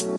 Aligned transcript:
What's 0.00 0.16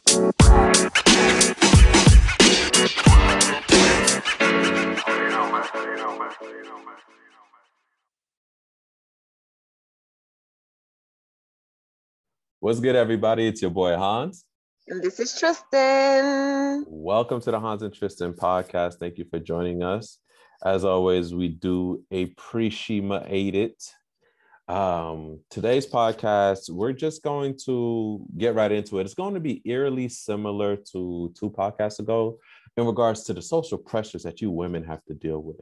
good, 12.79 12.95
everybody? 12.95 13.47
It's 13.47 13.63
your 13.63 13.71
boy 13.71 13.97
Hans. 13.97 14.45
And 14.87 15.01
this 15.01 15.19
is 15.19 15.35
Tristan. 15.39 16.85
Welcome 16.87 17.41
to 17.41 17.49
the 17.49 17.59
Hans 17.59 17.81
and 17.81 17.91
Tristan 17.91 18.33
podcast. 18.33 18.99
Thank 18.99 19.17
you 19.17 19.25
for 19.31 19.39
joining 19.39 19.81
us. 19.81 20.19
As 20.63 20.85
always, 20.85 21.33
we 21.33 21.47
do 21.47 22.03
appreciate 22.11 23.55
it. 23.55 23.83
Um, 24.71 25.41
today's 25.49 25.85
podcast, 25.85 26.69
we're 26.69 26.93
just 26.93 27.23
going 27.23 27.57
to 27.65 28.25
get 28.37 28.55
right 28.55 28.71
into 28.71 28.99
it. 28.99 29.03
It's 29.03 29.13
going 29.13 29.33
to 29.33 29.41
be 29.41 29.61
eerily 29.65 30.07
similar 30.07 30.77
to 30.93 31.33
two 31.37 31.49
podcasts 31.49 31.99
ago 31.99 32.39
in 32.77 32.85
regards 32.85 33.23
to 33.23 33.33
the 33.33 33.41
social 33.41 33.77
pressures 33.77 34.23
that 34.23 34.39
you 34.39 34.49
women 34.49 34.85
have 34.85 35.03
to 35.09 35.13
deal 35.13 35.39
with. 35.39 35.59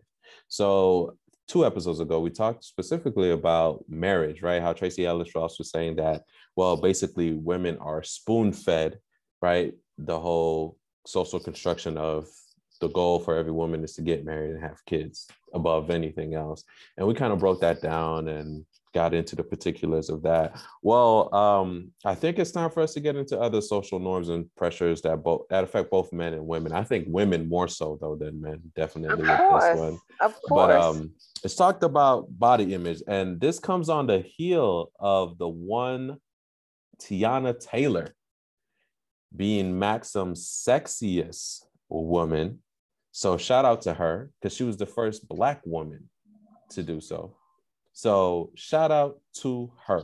So, 0.48 1.18
two 1.48 1.66
episodes 1.66 2.02
ago, 2.02 2.20
we 2.20 2.30
talked 2.30 2.64
specifically 2.64 3.32
about 3.32 3.84
marriage, 3.90 4.44
right? 4.44 4.62
How 4.62 4.74
Tracee 4.74 5.08
Ellis 5.08 5.34
Ross 5.34 5.58
was 5.58 5.72
saying 5.72 5.96
that, 5.96 6.22
well, 6.56 6.78
basically, 6.78 7.34
women 7.34 7.80
are 7.80 8.04
spoon 8.04 8.54
fed, 8.54 9.00
right? 9.42 9.74
The 9.98 10.20
whole 10.20 10.78
social 11.08 11.40
construction 11.40 11.98
of 11.98 12.28
the 12.80 12.90
goal 12.90 13.18
for 13.20 13.36
every 13.36 13.54
woman 13.54 13.84
is 13.84 13.94
to 13.94 14.04
get 14.04 14.24
married 14.24 14.52
and 14.52 14.62
have 14.62 14.86
kids 14.86 15.28
above 15.52 15.90
anything 15.90 16.36
else. 16.36 16.64
And 16.96 17.08
we 17.08 17.16
kind 17.16 17.34
of 17.34 17.40
broke 17.40 17.62
that 17.62 17.82
down 17.82 18.28
and 18.28 18.66
got 18.94 19.14
into 19.14 19.36
the 19.36 19.44
particulars 19.44 20.10
of 20.10 20.24
that. 20.24 20.60
Well, 20.82 21.34
um, 21.34 21.92
I 22.06 22.16
think 22.16 22.40
it's 22.40 22.52
time 22.52 22.72
for 22.72 22.82
us 22.82 22.94
to 22.94 23.00
get 23.00 23.16
into 23.16 23.40
other 23.40 23.62
social 23.62 24.00
norms 24.00 24.30
and 24.30 24.54
pressures 24.56 25.02
that 25.04 25.18
both 25.24 25.48
that 25.50 25.64
affect 25.64 25.92
both 25.92 26.12
men 26.12 26.34
and 26.34 26.46
women. 26.48 26.72
I 26.72 26.84
think 26.84 27.06
women 27.08 27.48
more 27.48 27.68
so 27.68 27.98
though 28.02 28.16
than 28.16 28.42
men, 28.42 28.62
definitely 28.76 29.30
of 29.30 29.38
course, 29.38 29.64
this 29.64 29.80
one. 29.80 30.00
Of 30.22 30.34
course. 30.42 30.50
But 30.50 30.72
um, 30.72 31.12
it's 31.44 31.56
talked 31.56 31.84
about 31.84 32.28
body 32.38 32.74
image, 32.74 33.02
and 33.08 33.40
this 33.40 33.60
comes 33.60 33.90
on 33.90 34.08
the 34.08 34.20
heel 34.20 34.92
of 35.00 35.38
the 35.38 35.48
one 35.48 36.18
Teyana 37.00 37.60
Taylor 37.60 38.16
being 39.36 39.78
Maxim's 39.78 40.46
sexiest 40.48 41.64
woman. 41.88 42.60
So 43.12 43.38
shout 43.38 43.66
out 43.66 43.82
to 43.84 43.94
her 43.94 44.32
because 44.40 44.56
she 44.56 44.64
was 44.64 44.78
the 44.78 44.86
first 44.86 45.28
black 45.28 45.62
woman 45.66 46.10
to 46.72 46.84
do 46.84 47.02
so. 47.02 47.36
So 47.94 48.52
shout 48.56 48.92
out 48.92 49.20
to 49.42 49.72
her 49.86 50.04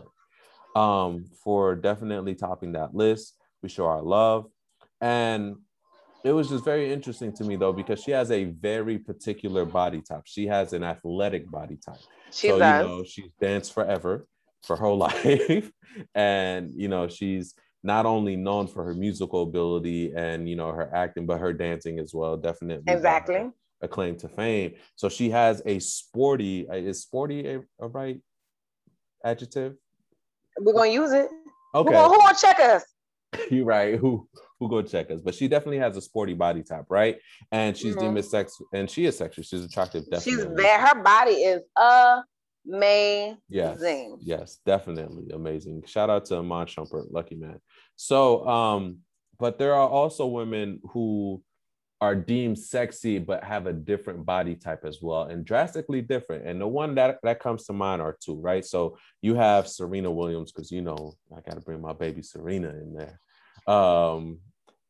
um, 0.75 1.25
for 1.43 1.75
definitely 1.75 2.35
topping 2.35 2.73
that 2.73 2.93
list. 2.93 3.35
We 3.61 3.69
show 3.69 3.85
our 3.85 4.01
love. 4.01 4.47
And 5.01 5.55
it 6.23 6.31
was 6.31 6.49
just 6.49 6.65
very 6.65 6.91
interesting 6.91 7.33
to 7.33 7.43
me 7.43 7.55
though, 7.55 7.73
because 7.73 8.01
she 8.01 8.11
has 8.11 8.31
a 8.31 8.45
very 8.45 8.97
particular 8.97 9.65
body 9.65 10.01
type. 10.01 10.23
She 10.25 10.47
has 10.47 10.73
an 10.73 10.83
athletic 10.83 11.49
body 11.49 11.77
type. 11.77 12.01
She 12.31 12.49
so, 12.49 12.59
does. 12.59 12.83
you 12.83 12.89
know, 12.89 13.03
she's 13.03 13.31
danced 13.39 13.73
forever 13.73 14.27
for 14.63 14.75
her 14.75 14.89
life. 14.93 15.71
and, 16.13 16.71
you 16.75 16.87
know, 16.87 17.07
she's 17.07 17.53
not 17.83 18.05
only 18.05 18.35
known 18.35 18.67
for 18.67 18.83
her 18.83 18.93
musical 18.95 19.43
ability 19.43 20.13
and, 20.15 20.49
you 20.49 20.55
know, 20.55 20.71
her 20.71 20.93
acting, 20.93 21.27
but 21.27 21.39
her 21.39 21.53
dancing 21.53 21.99
as 21.99 22.13
well. 22.13 22.35
Definitely. 22.35 22.91
Exactly 22.91 23.51
a 23.81 23.87
claim 23.87 24.15
to 24.17 24.29
fame. 24.29 24.73
So 24.95 25.09
she 25.09 25.29
has 25.31 25.61
a 25.65 25.79
sporty, 25.79 26.67
uh, 26.69 26.75
is 26.75 27.01
sporty 27.01 27.47
a, 27.47 27.61
a 27.79 27.87
right 27.87 28.19
adjective? 29.23 29.75
We're 30.59 30.73
gonna 30.73 30.91
use 30.91 31.11
it. 31.11 31.29
Okay. 31.73 31.89
Who 31.89 31.93
gonna, 31.93 32.07
who 32.07 32.19
gonna 32.19 32.37
check 32.39 32.59
us? 32.59 32.83
You're 33.51 33.65
right. 33.65 33.99
Who 33.99 34.27
who 34.59 34.69
go 34.69 34.81
check 34.81 35.11
us? 35.11 35.19
But 35.21 35.35
she 35.35 35.47
definitely 35.47 35.79
has 35.79 35.97
a 35.97 36.01
sporty 36.01 36.33
body 36.33 36.63
type, 36.63 36.85
right? 36.89 37.17
And 37.51 37.75
she's 37.75 37.95
mm-hmm. 37.95 38.13
deemed 38.13 38.25
sex, 38.25 38.57
and 38.73 38.89
she 38.89 39.05
is 39.05 39.17
sexual. 39.17 39.43
She's 39.43 39.63
attractive. 39.63 40.03
Definitely. 40.09 40.31
She's 40.31 40.55
there. 40.55 40.79
Her 40.79 41.03
body 41.03 41.33
is 41.33 41.61
amazing. 42.65 43.37
Yes, 43.49 43.81
yes, 44.21 44.59
definitely 44.65 45.33
amazing. 45.33 45.83
Shout 45.85 46.09
out 46.09 46.25
to 46.25 46.37
Iman 46.37 46.67
Shumpert, 46.67 47.11
lucky 47.11 47.35
man. 47.35 47.59
So, 47.95 48.47
um, 48.47 48.99
but 49.37 49.59
there 49.59 49.73
are 49.73 49.87
also 49.87 50.27
women 50.27 50.79
who 50.91 51.43
are 52.05 52.13
deemed 52.13 52.59
sexy 52.59 53.17
but 53.17 53.43
have 53.43 53.65
a 53.65 53.73
different 53.73 54.23
body 54.23 54.55
type 54.55 54.85
as 54.85 54.99
well 55.01 55.23
and 55.23 55.43
drastically 55.43 56.01
different. 56.03 56.45
And 56.45 56.61
the 56.61 56.67
one 56.67 56.93
that 56.95 57.17
that 57.23 57.39
comes 57.39 57.65
to 57.65 57.73
mind 57.73 57.99
are 57.99 58.15
two 58.19 58.35
right? 58.35 58.63
So 58.63 58.97
you 59.23 59.33
have 59.33 59.67
serena 59.67 60.11
williams 60.11 60.51
because 60.51 60.71
you 60.71 60.83
know 60.83 61.15
i 61.35 61.41
got 61.41 61.55
to 61.55 61.61
bring 61.61 61.81
my 61.81 61.93
baby 61.93 62.21
serena 62.21 62.69
in 62.69 62.93
there. 62.93 63.19
Um 63.75 64.37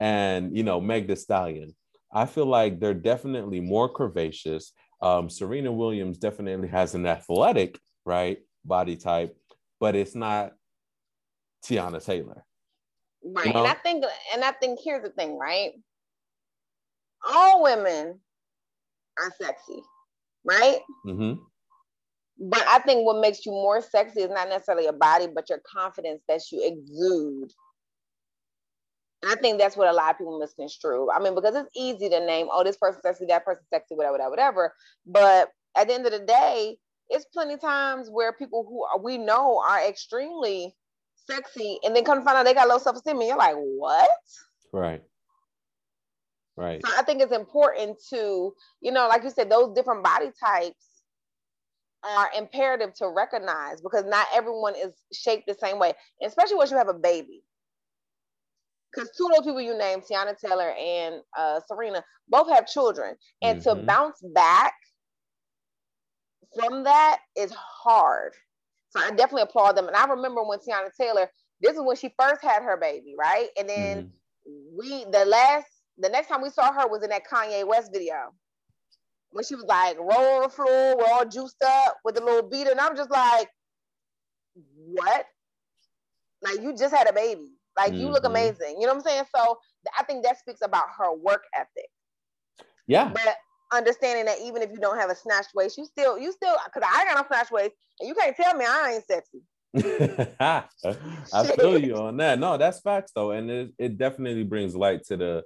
and 0.01 0.55
you 0.57 0.63
know 0.63 0.81
meg 0.81 1.07
the 1.07 1.15
stallion. 1.15 1.73
I 2.11 2.25
feel 2.25 2.47
like 2.47 2.79
they're 2.79 2.93
definitely 3.11 3.61
more 3.61 3.91
curvaceous. 3.91 4.71
Um 5.01 5.29
serena 5.29 5.71
williams 5.71 6.17
definitely 6.17 6.67
has 6.67 6.95
an 6.95 7.05
athletic 7.05 7.79
right 8.05 8.39
body 8.65 8.97
type 8.97 9.37
but 9.79 9.95
it's 9.95 10.15
not 10.15 10.51
teyana 11.65 12.03
taylor. 12.03 12.43
Right 13.23 13.47
you 13.47 13.53
know? 13.53 13.59
and 13.59 13.67
i 13.67 13.73
think 13.73 14.03
and 14.33 14.43
i 14.43 14.51
think 14.51 14.79
here's 14.83 15.03
the 15.03 15.09
thing 15.09 15.39
right 15.39 15.73
all 17.27 17.63
women 17.63 18.19
are 19.17 19.33
sexy, 19.41 19.81
right? 20.43 20.79
Mm-hmm. 21.05 21.41
But 22.37 22.63
I 22.67 22.79
think 22.79 23.05
what 23.05 23.21
makes 23.21 23.45
you 23.45 23.51
more 23.51 23.81
sexy 23.81 24.21
is 24.21 24.29
not 24.29 24.49
necessarily 24.49 24.87
a 24.87 24.93
body, 24.93 25.27
but 25.33 25.49
your 25.49 25.61
confidence 25.73 26.21
that 26.27 26.41
you 26.51 26.61
exude. 26.63 27.51
And 29.23 29.31
I 29.31 29.35
think 29.35 29.57
that's 29.57 29.77
what 29.77 29.87
a 29.87 29.93
lot 29.93 30.11
of 30.11 30.17
people 30.17 30.37
misconstrue. 30.39 31.09
I 31.09 31.19
mean, 31.19 31.33
because 31.33 31.55
it's 31.55 31.69
easy 31.75 32.09
to 32.09 32.25
name, 32.25 32.47
oh, 32.51 32.63
this 32.63 32.77
person's 32.77 33.03
sexy, 33.03 33.25
that 33.27 33.45
person's 33.45 33.67
sexy, 33.73 33.95
whatever, 33.95 34.13
whatever, 34.13 34.31
whatever. 34.31 34.73
But 35.05 35.49
at 35.77 35.87
the 35.87 35.93
end 35.93 36.05
of 36.05 36.11
the 36.11 36.19
day, 36.19 36.77
it's 37.09 37.25
plenty 37.33 37.57
times 37.57 38.09
where 38.11 38.33
people 38.33 38.65
who 38.67 38.83
are, 38.83 39.01
we 39.01 39.17
know 39.17 39.61
are 39.65 39.87
extremely 39.87 40.75
sexy 41.29 41.79
and 41.83 41.95
then 41.95 42.03
come 42.03 42.19
to 42.19 42.25
find 42.25 42.37
out 42.37 42.43
they 42.43 42.53
got 42.53 42.67
low 42.67 42.77
self-esteem 42.77 43.17
and 43.17 43.27
you're 43.27 43.37
like, 43.37 43.55
what? 43.55 44.09
Right. 44.73 45.01
Right. 46.57 46.81
So 46.85 46.91
I 46.97 47.03
think 47.03 47.21
it's 47.21 47.35
important 47.35 47.97
to, 48.11 48.53
you 48.81 48.91
know, 48.91 49.07
like 49.07 49.23
you 49.23 49.29
said, 49.29 49.49
those 49.49 49.73
different 49.73 50.03
body 50.03 50.31
types 50.41 50.85
are 52.03 52.29
imperative 52.37 52.93
to 52.95 53.09
recognize 53.09 53.81
because 53.81 54.05
not 54.05 54.27
everyone 54.33 54.75
is 54.75 54.93
shaped 55.11 55.47
the 55.47 55.53
same 55.53 55.79
way, 55.79 55.93
especially 56.23 56.55
once 56.55 56.71
you 56.71 56.77
have 56.77 56.87
a 56.87 56.93
baby. 56.93 57.43
Because 58.93 59.09
two 59.17 59.25
of 59.25 59.33
those 59.35 59.45
people 59.45 59.59
you 59.59 59.77
named, 59.77 60.03
Teyana 60.09 60.39
Taylor 60.39 60.71
and 60.71 61.15
uh, 61.37 61.59
Serena, 61.67 62.03
both 62.29 62.47
have 62.49 62.67
children. 62.67 63.15
And 63.41 63.59
mm-hmm. 63.59 63.79
to 63.79 63.85
bounce 63.85 64.21
back 64.33 64.73
from 66.57 66.85
that 66.85 67.19
is 67.35 67.51
hard. 67.53 68.33
So 68.91 69.01
I 69.01 69.09
definitely 69.09 69.41
applaud 69.41 69.75
them. 69.75 69.87
And 69.87 69.95
I 69.97 70.05
remember 70.05 70.43
when 70.43 70.59
Teyana 70.59 70.91
Taylor, 70.97 71.29
this 71.59 71.73
is 71.73 71.81
when 71.83 71.97
she 71.97 72.13
first 72.17 72.41
had 72.41 72.63
her 72.63 72.77
baby, 72.77 73.15
right? 73.19 73.49
And 73.59 73.67
then 73.67 74.11
mm-hmm. 74.47 74.77
we, 74.77 75.03
the 75.11 75.25
last 75.25 75.67
the 75.97 76.09
next 76.09 76.27
time 76.27 76.41
we 76.41 76.49
saw 76.49 76.71
her 76.71 76.87
was 76.87 77.03
in 77.03 77.09
that 77.09 77.27
Kanye 77.27 77.65
West 77.65 77.91
video 77.93 78.33
when 79.35 79.43
she 79.43 79.55
was 79.55 79.65
like 79.65 79.97
roll 79.99 80.37
on 80.37 80.43
the 80.43 80.49
floor, 80.49 80.95
we're 80.97 81.11
all 81.11 81.25
juiced 81.25 81.61
up 81.61 81.97
with 82.05 82.17
a 82.17 82.23
little 82.23 82.49
beater, 82.49 82.71
and 82.71 82.79
I'm 82.79 82.95
just 82.95 83.11
like, 83.11 83.49
what? 84.53 85.25
Like 86.41 86.61
you 86.61 86.73
just 86.75 86.95
had 86.95 87.09
a 87.09 87.13
baby. 87.13 87.51
Like 87.77 87.91
mm-hmm. 87.91 87.99
you 87.99 88.07
look 88.07 88.23
mm-hmm. 88.23 88.31
amazing. 88.31 88.77
You 88.79 88.87
know 88.87 88.93
what 88.93 88.99
I'm 88.99 89.01
saying? 89.01 89.23
So 89.35 89.57
I 89.99 90.03
think 90.03 90.23
that 90.23 90.39
speaks 90.39 90.61
about 90.63 90.85
her 90.97 91.13
work 91.13 91.43
ethic. 91.53 91.89
Yeah. 92.87 93.11
But 93.13 93.35
understanding 93.73 94.23
that 94.23 94.39
even 94.41 94.61
if 94.61 94.71
you 94.71 94.77
don't 94.77 94.97
have 94.97 95.09
a 95.09 95.15
snatched 95.15 95.53
waist, 95.53 95.77
you 95.77 95.83
still, 95.83 96.17
you 96.17 96.31
still, 96.31 96.55
because 96.65 96.87
I 96.89 97.03
got 97.03 97.25
a 97.25 97.27
snatched 97.27 97.51
waist, 97.51 97.73
and 97.99 98.07
you 98.07 98.15
can't 98.15 98.37
tell 98.37 98.55
me 98.55 98.63
I 98.65 98.93
ain't 98.93 99.05
sexy. 99.05 99.41
I 100.39 101.45
feel 101.57 101.77
you 101.77 101.97
on 101.97 102.15
that. 102.17 102.39
No, 102.39 102.55
that's 102.55 102.79
facts 102.79 103.11
though, 103.13 103.31
and 103.31 103.51
it, 103.51 103.73
it 103.77 103.97
definitely 103.97 104.43
brings 104.43 104.77
light 104.77 105.03
to 105.07 105.17
the 105.17 105.43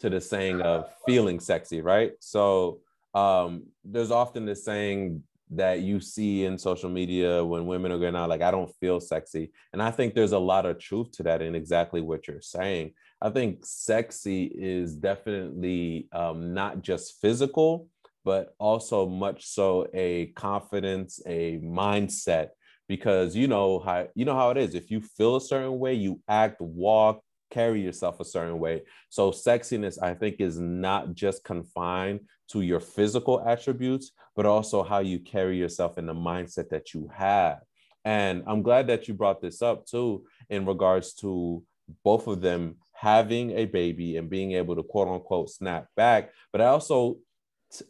to 0.00 0.10
the 0.10 0.20
saying 0.20 0.60
of 0.60 0.90
feeling 1.06 1.40
sexy, 1.40 1.80
right? 1.80 2.12
So 2.20 2.80
um, 3.14 3.64
there's 3.84 4.10
often 4.10 4.46
this 4.46 4.64
saying 4.64 5.22
that 5.52 5.80
you 5.80 6.00
see 6.00 6.44
in 6.44 6.56
social 6.56 6.88
media 6.88 7.44
when 7.44 7.66
women 7.66 7.90
are 7.90 7.98
going 7.98 8.14
out, 8.14 8.28
like, 8.28 8.42
I 8.42 8.50
don't 8.50 8.72
feel 8.76 9.00
sexy. 9.00 9.50
And 9.72 9.82
I 9.82 9.90
think 9.90 10.14
there's 10.14 10.32
a 10.32 10.38
lot 10.38 10.66
of 10.66 10.78
truth 10.78 11.10
to 11.12 11.24
that 11.24 11.42
in 11.42 11.54
exactly 11.54 12.00
what 12.00 12.28
you're 12.28 12.40
saying. 12.40 12.92
I 13.20 13.30
think 13.30 13.60
sexy 13.64 14.44
is 14.44 14.94
definitely 14.94 16.08
um, 16.12 16.54
not 16.54 16.82
just 16.82 17.20
physical, 17.20 17.88
but 18.24 18.54
also 18.58 19.06
much 19.06 19.46
so 19.46 19.88
a 19.92 20.26
confidence, 20.28 21.20
a 21.26 21.58
mindset 21.58 22.50
because 22.90 23.36
you 23.36 23.46
know 23.46 23.78
how 23.78 24.08
you 24.16 24.24
know 24.24 24.34
how 24.34 24.50
it 24.50 24.56
is 24.56 24.74
if 24.74 24.90
you 24.90 25.00
feel 25.00 25.36
a 25.36 25.40
certain 25.40 25.78
way 25.78 25.94
you 25.94 26.20
act 26.28 26.60
walk 26.60 27.22
carry 27.50 27.82
yourself 27.82 28.20
a 28.20 28.24
certain 28.24 28.58
way. 28.58 28.82
So 29.08 29.30
sexiness, 29.30 30.02
I 30.02 30.14
think, 30.14 30.36
is 30.38 30.58
not 30.58 31.14
just 31.14 31.44
confined 31.44 32.20
to 32.52 32.62
your 32.62 32.80
physical 32.80 33.42
attributes, 33.46 34.12
but 34.34 34.46
also 34.46 34.82
how 34.82 35.00
you 35.00 35.18
carry 35.18 35.58
yourself 35.58 35.98
and 35.98 36.08
the 36.08 36.14
mindset 36.14 36.68
that 36.70 36.94
you 36.94 37.10
have. 37.14 37.58
And 38.04 38.42
I'm 38.46 38.62
glad 38.62 38.86
that 38.86 39.08
you 39.08 39.14
brought 39.14 39.42
this 39.42 39.62
up 39.62 39.86
too, 39.86 40.24
in 40.48 40.64
regards 40.66 41.14
to 41.14 41.62
both 42.04 42.26
of 42.26 42.40
them 42.40 42.76
having 42.92 43.50
a 43.52 43.66
baby 43.66 44.16
and 44.16 44.28
being 44.28 44.52
able 44.52 44.76
to 44.76 44.82
quote 44.82 45.08
unquote 45.08 45.50
snap 45.50 45.86
back. 45.96 46.30
But 46.52 46.60
it 46.60 46.66
also 46.66 47.18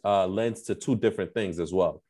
uh, 0.03 0.27
lends 0.27 0.63
to 0.63 0.75
two 0.75 0.95
different 0.95 1.33
things 1.33 1.59
as 1.59 1.73
well. 1.73 2.01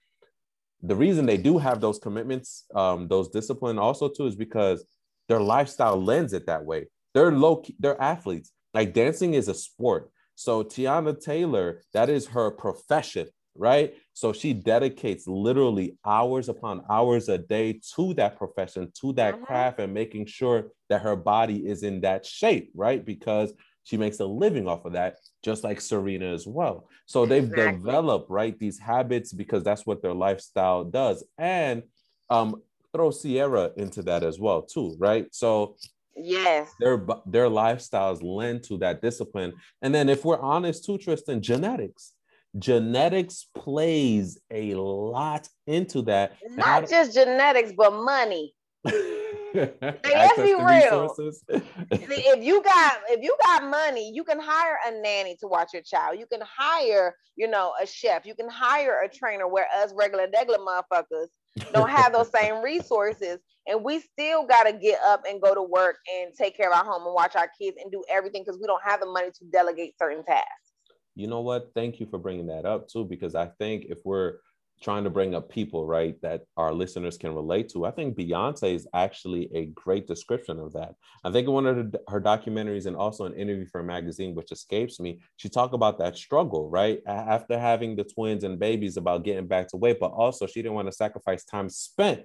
The 0.83 0.95
reason 0.95 1.25
they 1.25 1.37
do 1.37 1.57
have 1.57 1.79
those 1.79 1.99
commitments, 1.99 2.65
um, 2.73 3.07
those 3.07 3.29
discipline 3.29 3.77
also 3.77 4.09
too, 4.09 4.25
is 4.25 4.35
because 4.35 4.83
their 5.29 5.39
lifestyle 5.39 6.01
lends 6.01 6.33
it 6.33 6.47
that 6.47 6.65
way. 6.65 6.87
They're 7.13 7.31
low, 7.31 7.63
they're 7.79 8.01
athletes. 8.01 8.51
Like 8.73 8.93
dancing 8.93 9.33
is 9.33 9.47
a 9.47 9.53
sport. 9.53 10.11
So 10.35 10.63
Teyana 10.63 11.19
Taylor, 11.21 11.81
that 11.93 12.09
is 12.09 12.27
her 12.27 12.51
profession 12.51 13.27
right? 13.55 13.95
So 14.13 14.33
she 14.33 14.53
dedicates 14.53 15.27
literally 15.27 15.97
hours 16.05 16.49
upon 16.49 16.83
hours 16.89 17.29
a 17.29 17.37
day 17.37 17.81
to 17.95 18.13
that 18.15 18.37
profession, 18.37 18.91
to 19.01 19.13
that 19.13 19.35
mm-hmm. 19.35 19.43
craft, 19.45 19.79
and 19.79 19.93
making 19.93 20.27
sure 20.27 20.71
that 20.89 21.01
her 21.01 21.15
body 21.15 21.67
is 21.67 21.83
in 21.83 22.01
that 22.01 22.25
shape, 22.25 22.71
right? 22.75 23.03
Because 23.03 23.53
she 23.83 23.97
makes 23.97 24.19
a 24.19 24.25
living 24.25 24.67
off 24.67 24.85
of 24.85 24.93
that, 24.93 25.15
just 25.43 25.63
like 25.63 25.81
Serena 25.81 26.33
as 26.33 26.45
well. 26.45 26.87
So 27.07 27.25
they've 27.25 27.43
exactly. 27.43 27.79
developed, 27.79 28.29
right, 28.29 28.57
these 28.57 28.79
habits 28.79 29.33
because 29.33 29.63
that's 29.63 29.85
what 29.85 30.01
their 30.01 30.13
lifestyle 30.13 30.83
does. 30.83 31.23
And 31.37 31.83
um, 32.29 32.61
throw 32.93 33.11
Sierra 33.11 33.71
into 33.75 34.03
that 34.03 34.23
as 34.23 34.39
well, 34.39 34.61
too, 34.61 34.95
right? 34.99 35.27
So 35.31 35.77
Yes. 36.15 36.71
Their 36.79 37.05
their 37.25 37.47
lifestyles 37.47 38.21
lend 38.21 38.63
to 38.63 38.77
that 38.79 39.01
discipline. 39.01 39.53
And 39.81 39.93
then 39.95 40.09
if 40.09 40.25
we're 40.25 40.39
honest 40.39 40.85
too, 40.85 40.97
Tristan, 40.97 41.41
genetics 41.41 42.13
genetics 42.57 43.47
plays 43.55 44.39
a 44.51 44.73
lot 44.75 45.47
into 45.67 46.01
that. 46.03 46.33
Not 46.49 46.89
just 46.89 47.13
genetics, 47.13 47.71
but 47.75 47.93
money. 47.93 48.53
let's 49.53 50.35
be 50.37 50.53
real. 50.53 51.15
if 51.91 52.43
you 52.43 52.63
got 52.63 52.99
if 53.09 53.21
you 53.21 53.35
got 53.43 53.63
money, 53.63 54.11
you 54.13 54.23
can 54.23 54.39
hire 54.39 54.77
a 54.87 54.91
nanny 55.01 55.37
to 55.39 55.47
watch 55.47 55.69
your 55.73 55.81
child. 55.83 56.19
You 56.19 56.25
can 56.25 56.41
hire, 56.41 57.15
you 57.35 57.47
know, 57.47 57.73
a 57.81 57.85
chef. 57.85 58.25
You 58.25 58.35
can 58.35 58.49
hire 58.49 59.01
a 59.03 59.09
trainer. 59.09 59.47
Where 59.47 59.67
us 59.77 59.93
regular 59.95 60.27
degular 60.27 60.59
motherfuckers 60.59 61.27
don't 61.73 61.89
have 61.89 62.13
those 62.13 62.31
same 62.31 62.63
resources, 62.63 63.39
and 63.67 63.83
we 63.83 63.99
still 63.99 64.45
got 64.45 64.63
to 64.63 64.73
get 64.73 64.99
up 65.05 65.23
and 65.27 65.41
go 65.41 65.53
to 65.53 65.61
work 65.61 65.97
and 66.13 66.33
take 66.33 66.55
care 66.55 66.71
of 66.71 66.77
our 66.77 66.83
home 66.83 67.05
and 67.05 67.13
watch 67.13 67.35
our 67.35 67.49
kids 67.59 67.77
and 67.81 67.91
do 67.91 68.03
everything 68.09 68.43
because 68.45 68.59
we 68.59 68.67
don't 68.67 68.83
have 68.83 68.99
the 68.99 69.05
money 69.05 69.29
to 69.31 69.45
delegate 69.51 69.93
certain 69.97 70.23
tasks 70.23 70.71
you 71.15 71.27
know 71.27 71.41
what? 71.41 71.71
Thank 71.75 71.99
you 71.99 72.05
for 72.05 72.17
bringing 72.17 72.47
that 72.47 72.65
up 72.65 72.87
too, 72.87 73.05
because 73.05 73.35
I 73.35 73.47
think 73.59 73.85
if 73.89 73.99
we're 74.05 74.37
trying 74.81 75.03
to 75.03 75.09
bring 75.09 75.35
up 75.35 75.49
people, 75.49 75.85
right, 75.85 76.19
that 76.21 76.41
our 76.57 76.73
listeners 76.73 77.17
can 77.17 77.35
relate 77.35 77.69
to, 77.69 77.85
I 77.85 77.91
think 77.91 78.17
Beyonce 78.17 78.73
is 78.73 78.87
actually 78.93 79.49
a 79.53 79.67
great 79.67 80.07
description 80.07 80.59
of 80.59 80.73
that. 80.73 80.95
I 81.23 81.31
think 81.31 81.47
in 81.47 81.53
one 81.53 81.67
of 81.67 81.75
her, 81.75 81.91
her 82.09 82.21
documentaries 82.21 82.87
and 82.87 82.95
also 82.95 83.25
an 83.25 83.33
interview 83.33 83.65
for 83.65 83.81
a 83.81 83.83
magazine, 83.83 84.33
which 84.33 84.51
escapes 84.51 84.99
me, 84.99 85.19
she 85.37 85.49
talked 85.49 85.75
about 85.75 85.99
that 85.99 86.17
struggle, 86.17 86.69
right, 86.69 86.99
after 87.05 87.59
having 87.59 87.95
the 87.95 88.03
twins 88.03 88.43
and 88.43 88.59
babies 88.59 88.97
about 88.97 89.23
getting 89.23 89.47
back 89.47 89.67
to 89.69 89.77
weight, 89.77 89.99
but 89.99 90.11
also 90.11 90.47
she 90.47 90.61
didn't 90.61 90.75
want 90.75 90.87
to 90.87 90.93
sacrifice 90.93 91.45
time 91.45 91.69
spent 91.69 92.23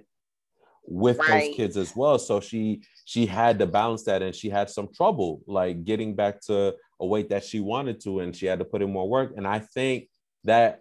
with 0.87 1.19
right. 1.19 1.47
those 1.47 1.55
kids 1.55 1.75
as 1.75 1.93
well 1.97 2.17
so 2.17 2.39
she 2.39 2.81
she 3.03 3.25
had 3.25 3.59
to 3.59 3.67
balance 3.67 4.03
that 4.03 4.21
and 4.21 4.33
she 4.33 4.49
had 4.49 4.69
some 4.69 4.87
trouble 4.95 5.41
like 5.45 5.83
getting 5.83 6.15
back 6.15 6.39
to 6.39 6.73
a 7.01 7.05
weight 7.05 7.27
that 7.27 7.43
she 7.43 7.59
wanted 7.59 7.99
to 7.99 8.21
and 8.21 8.33
she 8.33 8.45
had 8.45 8.57
to 8.57 8.63
put 8.63 8.81
in 8.81 8.89
more 8.89 9.09
work 9.09 9.33
and 9.35 9.45
i 9.45 9.59
think 9.59 10.07
that 10.45 10.79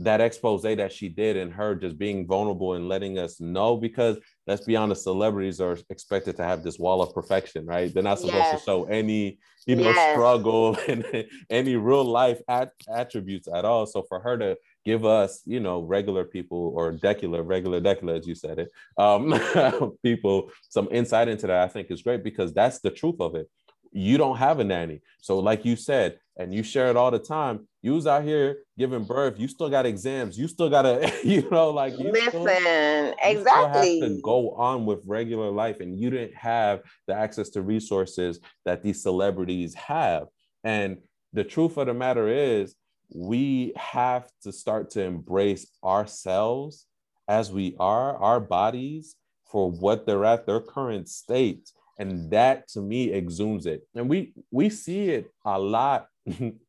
that 0.00 0.20
expose 0.20 0.62
that 0.62 0.92
she 0.92 1.08
did 1.08 1.36
and 1.36 1.52
her 1.52 1.74
just 1.74 1.96
being 1.96 2.26
vulnerable 2.26 2.74
and 2.74 2.88
letting 2.88 3.18
us 3.18 3.40
know 3.40 3.76
because 3.76 4.18
let's 4.46 4.64
be 4.64 4.74
honest 4.74 5.04
celebrities 5.04 5.60
are 5.60 5.78
expected 5.88 6.36
to 6.36 6.42
have 6.42 6.64
this 6.64 6.78
wall 6.78 7.00
of 7.00 7.14
perfection 7.14 7.64
right 7.64 7.94
they're 7.94 8.02
not 8.02 8.18
supposed 8.18 8.34
yes. 8.34 8.58
to 8.58 8.64
show 8.64 8.84
any 8.84 9.38
you 9.66 9.76
know 9.76 9.82
yes. 9.82 10.12
struggle 10.12 10.76
and 10.88 11.04
any 11.48 11.76
real 11.76 12.04
life 12.04 12.40
at- 12.48 12.72
attributes 12.92 13.46
at 13.54 13.64
all 13.64 13.86
so 13.86 14.02
for 14.08 14.18
her 14.18 14.36
to 14.36 14.56
give 14.84 15.04
us, 15.04 15.42
you 15.46 15.60
know, 15.60 15.80
regular 15.80 16.24
people 16.24 16.72
or 16.76 16.92
decular, 16.92 17.42
regular 17.42 17.80
decular, 17.80 18.14
as 18.14 18.26
you 18.26 18.34
said 18.34 18.58
it, 18.58 18.70
um, 18.98 19.96
people 20.02 20.50
some 20.68 20.88
insight 20.90 21.28
into 21.28 21.46
that, 21.46 21.62
I 21.62 21.68
think 21.68 21.90
is 21.90 22.02
great 22.02 22.22
because 22.22 22.52
that's 22.52 22.80
the 22.80 22.90
truth 22.90 23.20
of 23.20 23.34
it. 23.34 23.48
You 23.92 24.18
don't 24.18 24.36
have 24.36 24.58
a 24.58 24.64
nanny. 24.64 25.00
So, 25.20 25.38
like 25.38 25.64
you 25.64 25.76
said, 25.76 26.18
and 26.36 26.52
you 26.52 26.62
share 26.62 26.88
it 26.88 26.96
all 26.96 27.10
the 27.10 27.18
time, 27.18 27.68
you 27.84 27.92
was 27.92 28.06
out 28.06 28.24
here 28.24 28.60
giving 28.78 29.04
birth, 29.04 29.38
you 29.38 29.46
still 29.46 29.68
got 29.68 29.84
exams, 29.84 30.38
you 30.38 30.48
still 30.48 30.70
gotta, 30.70 31.12
you 31.24 31.46
know, 31.50 31.68
like 31.68 31.98
you 31.98 32.10
listen, 32.10 32.30
still, 32.30 33.14
exactly. 33.22 33.96
You 33.96 34.02
have 34.02 34.10
to 34.10 34.20
go 34.22 34.52
on 34.52 34.86
with 34.86 35.00
regular 35.04 35.50
life, 35.50 35.80
and 35.80 36.00
you 36.00 36.08
didn't 36.08 36.34
have 36.34 36.80
the 37.06 37.14
access 37.14 37.50
to 37.50 37.60
resources 37.60 38.40
that 38.64 38.82
these 38.82 39.02
celebrities 39.02 39.74
have. 39.74 40.28
And 40.64 40.96
the 41.34 41.44
truth 41.44 41.76
of 41.76 41.86
the 41.86 41.92
matter 41.92 42.26
is, 42.26 42.74
we 43.14 43.74
have 43.76 44.30
to 44.44 44.50
start 44.50 44.88
to 44.92 45.02
embrace 45.02 45.66
ourselves 45.84 46.86
as 47.28 47.52
we 47.52 47.76
are, 47.78 48.16
our 48.16 48.40
bodies 48.40 49.16
for 49.44 49.70
what 49.70 50.06
they're 50.06 50.24
at, 50.24 50.46
their 50.46 50.60
current 50.60 51.06
state. 51.10 51.70
And 51.98 52.30
that 52.30 52.66
to 52.68 52.80
me 52.80 53.12
exudes 53.12 53.66
it. 53.66 53.86
And 53.94 54.08
we 54.08 54.32
we 54.50 54.70
see 54.70 55.10
it 55.10 55.30
a 55.44 55.58
lot. 55.58 56.06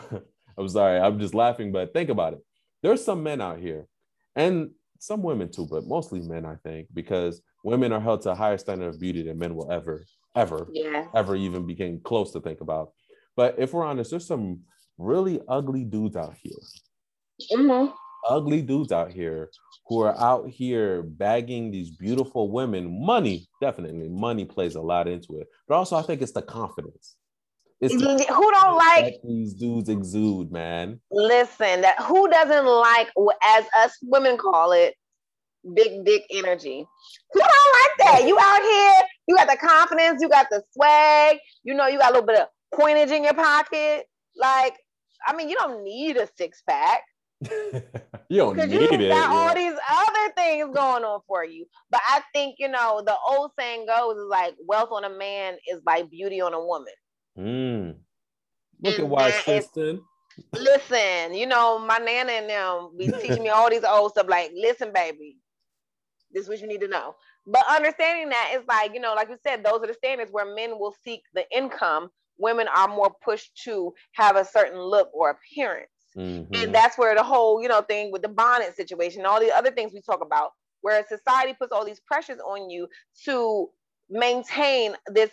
I'm 0.58 0.68
sorry, 0.68 0.98
I'm 0.98 1.18
just 1.18 1.34
laughing, 1.34 1.72
but 1.72 1.92
think 1.92 2.10
about 2.10 2.34
it. 2.34 2.40
There's 2.82 3.04
some 3.04 3.22
men 3.22 3.40
out 3.40 3.58
here, 3.58 3.86
and 4.36 4.70
some 4.98 5.22
women 5.22 5.50
too, 5.50 5.66
but 5.70 5.86
mostly 5.86 6.20
men, 6.20 6.44
I 6.44 6.56
think, 6.64 6.88
because 6.94 7.42
women 7.62 7.92
are 7.92 8.00
held 8.00 8.22
to 8.22 8.30
a 8.30 8.34
higher 8.34 8.58
standard 8.58 8.88
of 8.88 9.00
beauty 9.00 9.22
than 9.22 9.38
men 9.38 9.54
will 9.54 9.70
ever, 9.70 10.04
ever, 10.34 10.68
yeah. 10.72 11.06
ever 11.14 11.36
even 11.36 11.66
begin 11.66 12.00
close 12.02 12.32
to 12.32 12.40
think 12.40 12.60
about. 12.60 12.92
But 13.36 13.56
if 13.58 13.72
we're 13.72 13.84
honest, 13.84 14.10
there's 14.10 14.26
some 14.26 14.60
really 14.98 15.40
ugly 15.48 15.84
dudes 15.84 16.16
out 16.16 16.34
here. 16.40 16.52
Mm-hmm. 17.52 17.92
Ugly 18.28 18.62
dudes 18.62 18.92
out 18.92 19.12
here 19.12 19.50
who 19.86 20.00
are 20.00 20.18
out 20.18 20.48
here 20.48 21.02
bagging 21.02 21.70
these 21.70 21.90
beautiful 21.90 22.50
women. 22.50 23.04
Money, 23.04 23.46
definitely, 23.60 24.08
money 24.08 24.44
plays 24.44 24.76
a 24.76 24.80
lot 24.80 25.08
into 25.08 25.38
it. 25.38 25.48
But 25.68 25.74
also, 25.74 25.96
I 25.96 26.02
think 26.02 26.22
it's 26.22 26.32
the 26.32 26.42
confidence. 26.42 27.16
It's 27.84 27.94
who 27.94 28.50
don't 28.50 28.76
like 28.76 29.20
these 29.24 29.54
dudes 29.54 29.88
exude, 29.88 30.50
man. 30.50 31.00
Listen, 31.10 31.82
that 31.82 32.00
who 32.02 32.28
doesn't 32.28 32.66
like, 32.66 33.08
as 33.42 33.64
us 33.76 33.96
women 34.02 34.36
call 34.36 34.72
it, 34.72 34.94
big 35.74 36.04
dick 36.04 36.24
energy. 36.30 36.86
Who 37.32 37.40
don't 37.40 37.50
like 37.50 37.98
that? 37.98 38.28
You 38.28 38.38
out 38.38 38.62
here, 38.62 39.08
you 39.28 39.36
got 39.36 39.48
the 39.48 39.56
confidence, 39.56 40.22
you 40.22 40.28
got 40.28 40.46
the 40.50 40.62
swag, 40.72 41.38
you 41.62 41.74
know, 41.74 41.86
you 41.86 41.98
got 41.98 42.10
a 42.10 42.14
little 42.14 42.26
bit 42.26 42.40
of 42.40 42.48
pointage 42.78 43.10
in 43.10 43.24
your 43.24 43.34
pocket. 43.34 44.06
Like 44.36 44.74
I 45.26 45.34
mean, 45.34 45.48
you 45.48 45.56
don't 45.56 45.82
need 45.82 46.16
a 46.16 46.28
six 46.36 46.62
pack. 46.68 47.02
you 48.28 48.38
don't 48.38 48.56
need 48.56 48.70
you 48.70 48.80
it. 48.80 48.90
Because 48.90 49.08
got 49.08 49.30
all 49.30 49.54
these 49.54 49.78
other 49.90 50.32
things 50.36 50.74
going 50.74 51.04
on 51.04 51.20
for 51.26 51.44
you. 51.44 51.66
But 51.90 52.00
I 52.08 52.22
think, 52.32 52.56
you 52.58 52.68
know, 52.68 53.02
the 53.04 53.16
old 53.26 53.52
saying 53.58 53.86
goes 53.86 54.16
is 54.16 54.28
like 54.28 54.54
wealth 54.66 54.90
on 54.92 55.04
a 55.04 55.10
man 55.10 55.56
is 55.68 55.80
like 55.86 56.10
beauty 56.10 56.40
on 56.40 56.54
a 56.54 56.64
woman. 56.64 56.92
Mm. 57.38 57.96
Look 58.82 58.94
and 58.94 59.04
at 59.04 59.08
why 59.08 59.30
Tristan. 59.30 60.02
Listen, 60.52 61.34
you 61.34 61.46
know, 61.46 61.78
my 61.78 61.98
nana 61.98 62.32
and 62.32 62.50
them 62.50 62.90
be 62.96 63.06
teaching 63.22 63.42
me 63.42 63.48
all 63.50 63.70
these 63.70 63.84
old 63.84 64.12
stuff 64.12 64.26
like, 64.28 64.50
listen, 64.54 64.92
baby, 64.92 65.36
this 66.32 66.44
is 66.44 66.48
what 66.48 66.60
you 66.60 66.66
need 66.66 66.80
to 66.80 66.88
know. 66.88 67.14
But 67.46 67.64
understanding 67.70 68.30
that 68.30 68.52
is 68.54 68.66
like, 68.66 68.94
you 68.94 69.00
know, 69.00 69.14
like 69.14 69.28
you 69.28 69.36
said, 69.42 69.64
those 69.64 69.80
are 69.82 69.86
the 69.86 69.94
standards 69.94 70.32
where 70.32 70.54
men 70.54 70.78
will 70.78 70.94
seek 71.04 71.22
the 71.34 71.44
income 71.56 72.10
women 72.38 72.66
are 72.74 72.88
more 72.88 73.12
pushed 73.24 73.56
to 73.64 73.92
have 74.12 74.36
a 74.36 74.44
certain 74.44 74.80
look 74.80 75.10
or 75.12 75.30
appearance. 75.30 75.88
Mm-hmm. 76.16 76.54
And 76.54 76.74
that's 76.74 76.98
where 76.98 77.14
the 77.14 77.22
whole, 77.22 77.62
you 77.62 77.68
know, 77.68 77.82
thing 77.82 78.12
with 78.12 78.22
the 78.22 78.28
bonnet 78.28 78.76
situation, 78.76 79.26
all 79.26 79.40
the 79.40 79.52
other 79.52 79.70
things 79.70 79.92
we 79.92 80.00
talk 80.00 80.20
about, 80.22 80.50
where 80.80 81.04
society 81.08 81.54
puts 81.58 81.72
all 81.72 81.84
these 81.84 82.00
pressures 82.00 82.38
on 82.40 82.70
you 82.70 82.88
to 83.24 83.68
maintain 84.10 84.94
this 85.08 85.30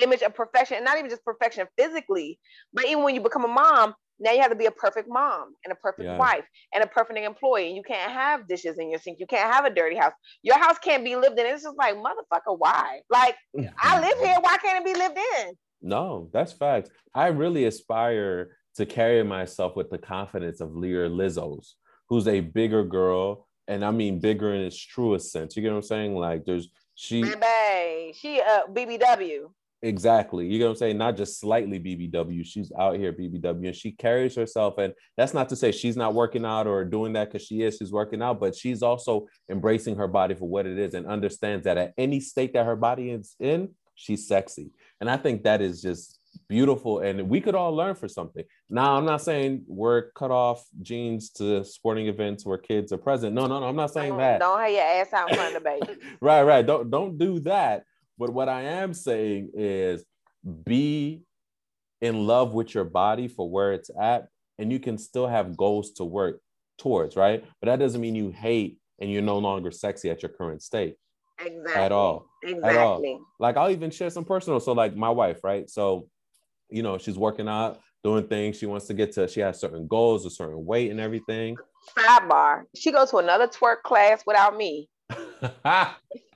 image 0.00 0.22
of 0.22 0.34
perfection, 0.34 0.76
and 0.76 0.84
not 0.84 0.98
even 0.98 1.10
just 1.10 1.24
perfection 1.24 1.66
physically, 1.78 2.38
but 2.72 2.86
even 2.86 3.02
when 3.02 3.14
you 3.14 3.20
become 3.20 3.44
a 3.44 3.48
mom, 3.48 3.94
now 4.22 4.30
you 4.30 4.40
have 4.40 4.50
to 4.50 4.56
be 4.56 4.66
a 4.66 4.70
perfect 4.70 5.08
mom 5.08 5.54
and 5.64 5.72
a 5.72 5.74
perfect 5.76 6.06
yeah. 6.06 6.16
wife 6.16 6.44
and 6.72 6.84
a 6.84 6.86
perfect 6.86 7.18
employee. 7.18 7.66
And 7.68 7.76
you 7.76 7.82
can't 7.82 8.12
have 8.12 8.46
dishes 8.46 8.78
in 8.78 8.88
your 8.88 9.00
sink. 9.00 9.18
You 9.18 9.26
can't 9.26 9.52
have 9.52 9.64
a 9.64 9.70
dirty 9.70 9.96
house. 9.96 10.12
Your 10.42 10.58
house 10.58 10.78
can't 10.78 11.04
be 11.04 11.16
lived 11.16 11.38
in. 11.38 11.46
It's 11.46 11.64
just 11.64 11.76
like, 11.76 11.96
motherfucker, 11.96 12.56
why? 12.56 13.00
Like, 13.10 13.34
I 13.80 14.00
live 14.08 14.18
here. 14.18 14.36
Why 14.40 14.58
can't 14.58 14.86
it 14.86 14.94
be 14.94 14.98
lived 14.98 15.18
in? 15.18 15.54
No, 15.82 16.30
that's 16.32 16.52
facts. 16.52 16.90
I 17.14 17.28
really 17.28 17.64
aspire 17.64 18.56
to 18.76 18.86
carry 18.86 19.22
myself 19.24 19.76
with 19.76 19.90
the 19.90 19.98
confidence 19.98 20.60
of 20.60 20.76
Leah 20.76 21.10
Lizzo's, 21.10 21.74
who's 22.08 22.28
a 22.28 22.40
bigger 22.40 22.84
girl, 22.84 23.48
and 23.68 23.84
I 23.84 23.90
mean 23.90 24.20
bigger 24.20 24.54
in 24.54 24.62
its 24.62 24.78
truest 24.78 25.32
sense. 25.32 25.56
You 25.56 25.62
get 25.62 25.70
what 25.70 25.76
I'm 25.76 25.82
saying? 25.82 26.14
Like 26.14 26.44
there's 26.44 26.68
she 26.94 27.22
Baby, 27.22 28.14
she 28.16 28.40
uh 28.40 28.66
BBW. 28.70 29.50
Exactly. 29.84 30.46
You 30.46 30.60
know 30.60 30.66
what 30.66 30.70
I'm 30.72 30.76
saying? 30.76 30.98
Not 30.98 31.16
just 31.16 31.40
slightly 31.40 31.80
BBW. 31.80 32.46
She's 32.46 32.70
out 32.78 32.96
here 32.96 33.12
BBW 33.12 33.66
and 33.66 33.74
she 33.74 33.90
carries 33.90 34.36
herself. 34.36 34.78
And 34.78 34.92
that's 35.16 35.34
not 35.34 35.48
to 35.48 35.56
say 35.56 35.72
she's 35.72 35.96
not 35.96 36.14
working 36.14 36.44
out 36.44 36.68
or 36.68 36.84
doing 36.84 37.14
that 37.14 37.32
because 37.32 37.44
she 37.44 37.62
is. 37.62 37.78
She's 37.78 37.90
working 37.90 38.22
out, 38.22 38.38
but 38.38 38.54
she's 38.54 38.82
also 38.82 39.26
embracing 39.50 39.96
her 39.96 40.06
body 40.06 40.34
for 40.36 40.48
what 40.48 40.66
it 40.66 40.78
is 40.78 40.94
and 40.94 41.06
understands 41.06 41.64
that 41.64 41.78
at 41.78 41.94
any 41.98 42.20
state 42.20 42.52
that 42.52 42.64
her 42.64 42.76
body 42.76 43.10
is 43.10 43.34
in, 43.40 43.70
she's 43.96 44.28
sexy. 44.28 44.70
And 45.00 45.10
I 45.10 45.16
think 45.16 45.42
that 45.42 45.60
is 45.60 45.82
just 45.82 46.20
beautiful 46.48 47.00
and 47.00 47.28
we 47.28 47.40
could 47.40 47.54
all 47.54 47.74
learn 47.74 47.96
for 47.96 48.06
something. 48.06 48.44
Now, 48.70 48.96
I'm 48.96 49.04
not 49.04 49.20
saying 49.20 49.64
we're 49.66 50.12
cut 50.12 50.30
off 50.30 50.64
jeans 50.80 51.30
to 51.30 51.64
sporting 51.64 52.06
events 52.06 52.46
where 52.46 52.56
kids 52.56 52.92
are 52.92 52.98
present. 52.98 53.34
No, 53.34 53.46
no, 53.46 53.58
no, 53.58 53.66
I'm 53.66 53.76
not 53.76 53.92
saying 53.92 54.10
don't, 54.10 54.18
that. 54.18 54.40
Don't 54.40 54.60
have 54.60 54.70
your 54.70 54.82
ass 54.82 55.12
out 55.12 55.28
in 55.30 55.36
front 55.36 55.56
of 55.56 55.62
the 55.62 55.68
baby. 55.68 56.00
right, 56.20 56.42
right. 56.42 56.64
Don't 56.64 56.88
don't 56.88 57.18
do 57.18 57.40
that. 57.40 57.84
But 58.22 58.30
what 58.30 58.48
I 58.48 58.62
am 58.62 58.94
saying 58.94 59.50
is 59.52 60.04
be 60.62 61.22
in 62.00 62.24
love 62.24 62.54
with 62.54 62.72
your 62.72 62.84
body 62.84 63.26
for 63.26 63.50
where 63.50 63.72
it's 63.72 63.90
at 64.00 64.28
and 64.60 64.70
you 64.70 64.78
can 64.78 64.96
still 64.96 65.26
have 65.26 65.56
goals 65.56 65.90
to 65.94 66.04
work 66.04 66.40
towards, 66.78 67.16
right? 67.16 67.44
But 67.60 67.66
that 67.66 67.80
doesn't 67.80 68.00
mean 68.00 68.14
you 68.14 68.30
hate 68.30 68.78
and 69.00 69.10
you're 69.10 69.22
no 69.22 69.38
longer 69.38 69.72
sexy 69.72 70.08
at 70.08 70.22
your 70.22 70.28
current 70.28 70.62
state. 70.62 70.94
Exactly. 71.44 71.82
At 71.82 71.90
all. 71.90 72.28
Exactly. 72.44 72.68
At 72.68 72.76
all. 72.76 73.26
Like 73.40 73.56
I'll 73.56 73.70
even 73.70 73.90
share 73.90 74.08
some 74.08 74.24
personal. 74.24 74.60
So 74.60 74.70
like 74.70 74.94
my 74.94 75.10
wife, 75.10 75.42
right? 75.42 75.68
So, 75.68 76.06
you 76.70 76.84
know, 76.84 76.98
she's 76.98 77.18
working 77.18 77.48
out, 77.48 77.80
doing 78.04 78.28
things. 78.28 78.56
She 78.56 78.66
wants 78.66 78.86
to 78.86 78.94
get 78.94 79.10
to, 79.14 79.26
she 79.26 79.40
has 79.40 79.58
certain 79.58 79.88
goals, 79.88 80.24
a 80.26 80.30
certain 80.30 80.64
weight 80.64 80.92
and 80.92 81.00
everything. 81.00 81.56
Sidebar. 81.98 82.66
She 82.76 82.92
goes 82.92 83.10
to 83.10 83.16
another 83.16 83.48
twerk 83.48 83.82
class 83.82 84.22
without 84.24 84.56
me. 84.56 84.88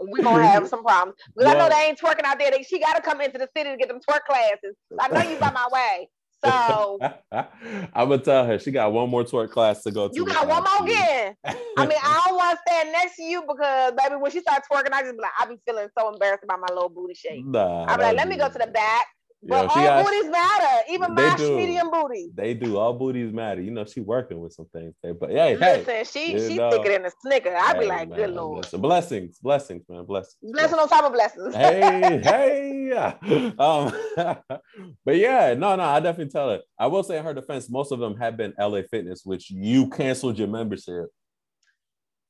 we're 0.00 0.22
gonna 0.22 0.46
have 0.46 0.68
some 0.68 0.82
problems. 0.82 1.16
Because 1.34 1.54
well, 1.54 1.56
I 1.56 1.58
know 1.58 1.74
they 1.74 1.88
ain't 1.88 2.00
twerking 2.00 2.24
out 2.24 2.38
there. 2.38 2.50
They, 2.50 2.62
she 2.62 2.78
gotta 2.78 3.02
come 3.02 3.20
into 3.20 3.38
the 3.38 3.48
city 3.56 3.70
to 3.70 3.76
get 3.76 3.88
them 3.88 4.00
twerk 4.08 4.24
classes. 4.28 4.76
I 4.98 5.08
know 5.08 5.28
you 5.28 5.38
by 5.38 5.50
my 5.50 5.68
way. 5.72 6.08
So 6.44 6.98
I'm 7.32 8.08
gonna 8.08 8.18
tell 8.18 8.44
her 8.46 8.58
she 8.58 8.70
got 8.70 8.92
one 8.92 9.08
more 9.08 9.24
twerk 9.24 9.50
class 9.50 9.82
to 9.82 9.90
go 9.90 10.08
to. 10.08 10.14
You 10.14 10.26
got 10.26 10.46
one 10.46 10.62
more 10.62 10.66
mm-hmm. 10.66 10.84
again. 10.86 11.34
I 11.76 11.86
mean, 11.86 11.98
I 12.02 12.22
don't 12.26 12.36
want 12.36 12.56
to 12.56 12.62
stand 12.66 12.92
next 12.92 13.16
to 13.16 13.22
you 13.22 13.42
because 13.42 13.92
baby, 13.92 14.16
when 14.16 14.30
she 14.30 14.40
starts 14.40 14.68
twerking, 14.70 14.92
I 14.92 15.02
just 15.02 15.14
be 15.14 15.22
like, 15.22 15.32
I 15.40 15.46
be 15.46 15.56
feeling 15.66 15.88
so 15.98 16.12
embarrassed 16.12 16.44
about 16.44 16.60
my 16.60 16.74
little 16.74 16.88
booty 16.88 17.14
shape. 17.14 17.44
Nah, 17.44 17.86
I 17.88 17.96
be 17.96 18.02
like, 18.02 18.16
let 18.16 18.28
me 18.28 18.36
go 18.36 18.48
to 18.48 18.58
the 18.58 18.66
back. 18.66 19.06
But 19.48 19.68
all 19.68 19.74
got, 19.74 20.04
booties 20.04 20.30
matter, 20.30 20.82
even 20.90 21.14
my 21.14 21.36
medium 21.36 21.90
booty. 21.90 22.30
They 22.34 22.54
do. 22.54 22.78
All 22.78 22.92
booties 22.92 23.32
matter. 23.32 23.60
You 23.60 23.70
know, 23.70 23.84
she 23.84 24.00
working 24.00 24.40
with 24.40 24.52
some 24.52 24.66
things 24.72 24.94
there. 25.02 25.14
But 25.14 25.30
hey, 25.30 25.56
listen, 25.56 25.84
hey, 25.84 26.04
she 26.04 26.38
she 26.38 26.56
know, 26.56 26.70
thicker 26.70 26.90
than 26.90 27.06
a 27.06 27.10
snicker. 27.20 27.54
I 27.54 27.74
hey, 27.74 27.80
be 27.80 27.86
like, 27.86 28.08
man, 28.08 28.18
good 28.18 28.30
lord. 28.30 28.64
Listen, 28.64 28.80
blessings, 28.80 29.38
blessings, 29.38 29.84
man, 29.88 30.04
blessings. 30.04 30.36
Blessing 30.42 30.78
on 30.78 30.88
top 30.88 31.04
of 31.04 31.12
blessings. 31.12 31.54
hey, 31.54 32.20
hey. 32.24 32.88
yeah. 32.88 33.52
Um, 33.58 33.92
but 35.04 35.16
yeah, 35.16 35.54
no, 35.54 35.76
no, 35.76 35.84
I 35.84 36.00
definitely 36.00 36.32
tell 36.32 36.50
her. 36.50 36.60
I 36.78 36.88
will 36.88 37.02
say 37.02 37.18
in 37.18 37.24
her 37.24 37.34
defense, 37.34 37.70
most 37.70 37.92
of 37.92 38.00
them 38.00 38.16
have 38.16 38.36
been 38.36 38.52
LA 38.58 38.82
Fitness, 38.90 39.24
which 39.24 39.50
you 39.50 39.88
canceled 39.90 40.38
your 40.38 40.48
membership. 40.48 41.06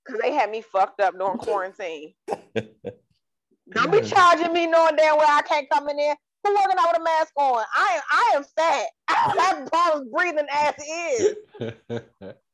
Cause 0.06 0.18
they 0.22 0.32
had 0.32 0.50
me 0.50 0.62
fucked 0.62 1.00
up 1.00 1.18
during 1.18 1.38
quarantine. 1.38 2.14
Don't 3.72 3.90
be 3.90 4.00
charging 4.02 4.52
me 4.52 4.66
knowing 4.66 4.94
damn 4.96 5.16
well 5.16 5.26
I 5.28 5.42
can't 5.42 5.68
come 5.68 5.88
in 5.88 5.96
there. 5.96 6.16
Working 6.54 6.78
out 6.78 6.92
with 6.92 7.00
a 7.00 7.04
mask 7.04 7.32
on? 7.36 7.64
I 7.76 7.94
am 7.94 8.02
I 8.10 8.32
am 8.36 8.44
fat. 8.56 8.86
that 9.36 9.70
bottom's 9.70 10.08
breathing 10.10 10.46
as 10.52 10.74
is. 10.88 11.34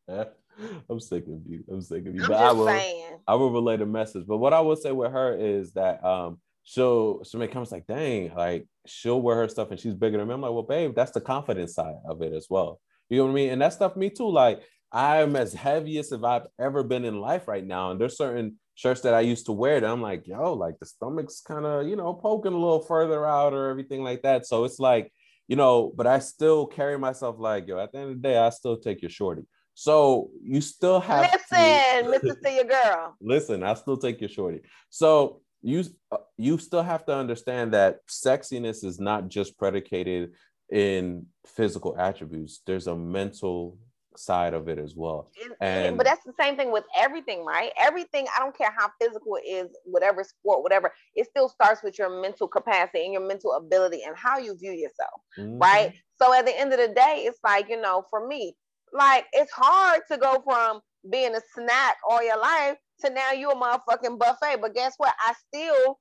I'm 0.90 1.00
sick 1.00 1.24
of 1.26 1.40
you. 1.46 1.64
I'm 1.70 1.82
sick 1.82 2.06
of 2.06 2.14
you. 2.14 2.22
I'm 2.22 2.28
but 2.28 2.38
I 2.38 2.52
will 2.52 2.66
saying. 2.66 3.18
I 3.26 3.34
will 3.34 3.50
relay 3.50 3.76
the 3.76 3.86
message. 3.86 4.24
But 4.26 4.38
what 4.38 4.52
I 4.52 4.60
will 4.60 4.76
say 4.76 4.92
with 4.92 5.12
her 5.12 5.34
is 5.34 5.72
that 5.72 6.04
um 6.04 6.38
she'll 6.62 7.22
she'll 7.24 7.40
make 7.40 7.52
comments 7.52 7.72
like, 7.72 7.86
dang, 7.86 8.34
like 8.34 8.66
she'll 8.86 9.20
wear 9.20 9.36
her 9.36 9.48
stuff 9.48 9.70
and 9.70 9.80
she's 9.80 9.94
bigger 9.94 10.18
than 10.18 10.28
me. 10.28 10.34
I'm 10.34 10.40
like, 10.40 10.52
well, 10.52 10.62
babe, 10.62 10.94
that's 10.94 11.12
the 11.12 11.20
confidence 11.20 11.74
side 11.74 11.96
of 12.08 12.22
it 12.22 12.32
as 12.32 12.46
well. 12.50 12.80
You 13.08 13.18
know 13.18 13.24
what 13.24 13.30
I 13.30 13.34
mean? 13.34 13.50
And 13.50 13.62
that 13.62 13.72
stuff 13.72 13.96
me 13.96 14.10
too. 14.10 14.30
Like 14.30 14.62
I'm 14.92 15.36
as 15.36 15.54
heavy 15.54 15.98
as 15.98 16.12
if 16.12 16.22
I've 16.22 16.46
ever 16.58 16.82
been 16.82 17.04
in 17.04 17.20
life 17.20 17.48
right 17.48 17.64
now. 17.66 17.90
And 17.90 18.00
there's 18.00 18.16
certain 18.16 18.58
shirts 18.74 19.00
that 19.02 19.14
I 19.14 19.20
used 19.20 19.46
to 19.46 19.52
wear 19.52 19.80
that 19.80 19.90
I'm 19.90 20.02
like, 20.02 20.26
yo, 20.26 20.52
like 20.52 20.78
the 20.78 20.86
stomach's 20.86 21.40
kind 21.40 21.64
of, 21.64 21.86
you 21.86 21.96
know, 21.96 22.12
poking 22.12 22.52
a 22.52 22.58
little 22.58 22.82
further 22.82 23.26
out 23.26 23.54
or 23.54 23.70
everything 23.70 24.02
like 24.02 24.22
that. 24.22 24.46
So 24.46 24.64
it's 24.64 24.78
like, 24.78 25.12
you 25.48 25.56
know, 25.56 25.92
but 25.96 26.06
I 26.06 26.18
still 26.18 26.66
carry 26.66 26.98
myself 26.98 27.36
like, 27.38 27.66
yo, 27.66 27.78
at 27.78 27.92
the 27.92 27.98
end 27.98 28.10
of 28.10 28.16
the 28.16 28.28
day, 28.28 28.36
I 28.36 28.50
still 28.50 28.76
take 28.76 29.02
your 29.02 29.10
shorty. 29.10 29.42
So 29.74 30.30
you 30.42 30.60
still 30.60 31.00
have 31.00 31.30
listen, 31.32 32.04
to, 32.04 32.10
listen 32.10 32.42
to 32.42 32.52
your 32.52 32.64
girl. 32.64 33.16
listen, 33.20 33.62
I 33.62 33.74
still 33.74 33.96
take 33.96 34.20
your 34.20 34.28
shorty. 34.28 34.60
So 34.90 35.40
you 35.62 35.84
uh, 36.10 36.18
you 36.36 36.58
still 36.58 36.82
have 36.82 37.06
to 37.06 37.14
understand 37.14 37.72
that 37.72 37.98
sexiness 38.08 38.84
is 38.84 39.00
not 39.00 39.28
just 39.28 39.56
predicated 39.56 40.32
in 40.70 41.26
physical 41.46 41.96
attributes. 41.98 42.60
There's 42.66 42.86
a 42.86 42.96
mental 42.96 43.78
side 44.16 44.54
of 44.54 44.68
it 44.68 44.78
as 44.78 44.94
well. 44.96 45.30
And 45.60 45.96
but 45.96 46.06
that's 46.06 46.24
the 46.24 46.32
same 46.38 46.56
thing 46.56 46.72
with 46.72 46.84
everything, 46.96 47.44
right? 47.44 47.70
Everything, 47.78 48.26
I 48.36 48.40
don't 48.40 48.56
care 48.56 48.74
how 48.76 48.90
physical 49.00 49.36
it 49.36 49.48
is, 49.48 49.68
whatever 49.84 50.24
sport, 50.24 50.62
whatever, 50.62 50.92
it 51.14 51.26
still 51.28 51.48
starts 51.48 51.82
with 51.82 51.98
your 51.98 52.20
mental 52.20 52.48
capacity 52.48 53.04
and 53.04 53.12
your 53.12 53.26
mental 53.26 53.52
ability 53.52 54.02
and 54.06 54.16
how 54.16 54.38
you 54.38 54.56
view 54.56 54.72
yourself, 54.72 55.20
mm-hmm. 55.38 55.58
right? 55.58 55.94
So 56.20 56.32
at 56.32 56.46
the 56.46 56.58
end 56.58 56.72
of 56.72 56.78
the 56.78 56.88
day, 56.88 57.24
it's 57.26 57.40
like, 57.44 57.68
you 57.68 57.80
know, 57.80 58.04
for 58.10 58.26
me, 58.26 58.56
like 58.92 59.26
it's 59.32 59.52
hard 59.52 60.02
to 60.10 60.18
go 60.18 60.42
from 60.44 60.80
being 61.10 61.34
a 61.34 61.40
snack 61.54 61.96
all 62.08 62.22
your 62.22 62.38
life 62.38 62.76
to 63.00 63.10
now 63.10 63.32
you're 63.32 63.52
a 63.52 63.54
motherfucking 63.54 64.18
buffet. 64.18 64.60
But 64.60 64.74
guess 64.74 64.94
what? 64.98 65.14
I 65.20 65.34
still 65.48 65.98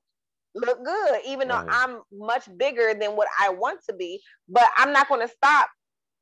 look 0.54 0.84
good, 0.84 1.20
even 1.26 1.48
though 1.48 1.64
I'm 1.68 2.02
much 2.12 2.48
bigger 2.56 2.94
than 2.98 3.16
what 3.16 3.28
I 3.40 3.48
want 3.48 3.80
to 3.88 3.96
be. 3.96 4.20
But 4.48 4.64
I'm 4.76 4.92
not 4.92 5.08
going 5.08 5.26
to 5.26 5.34
stop 5.34 5.68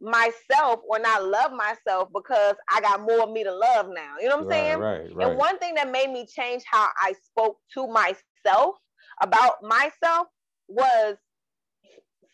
myself 0.01 0.81
or 0.89 0.99
not 0.99 1.25
love 1.25 1.53
myself 1.53 2.09
because 2.15 2.55
I 2.71 2.81
got 2.81 3.03
more 3.03 3.23
of 3.23 3.31
me 3.31 3.45
to 3.45 3.55
love 3.55 3.89
now. 3.89 4.15
You 4.21 4.29
know 4.29 4.37
what 4.37 4.45
I'm 4.45 4.49
right, 4.49 4.57
saying? 4.57 4.79
Right, 4.79 5.15
right. 5.15 5.29
And 5.29 5.39
one 5.39 5.59
thing 5.59 5.75
that 5.75 5.91
made 5.91 6.11
me 6.11 6.27
change 6.27 6.63
how 6.71 6.89
I 7.01 7.15
spoke 7.25 7.59
to 7.75 7.87
myself 7.87 8.77
about 9.23 9.63
myself 9.63 10.29
was 10.69 11.17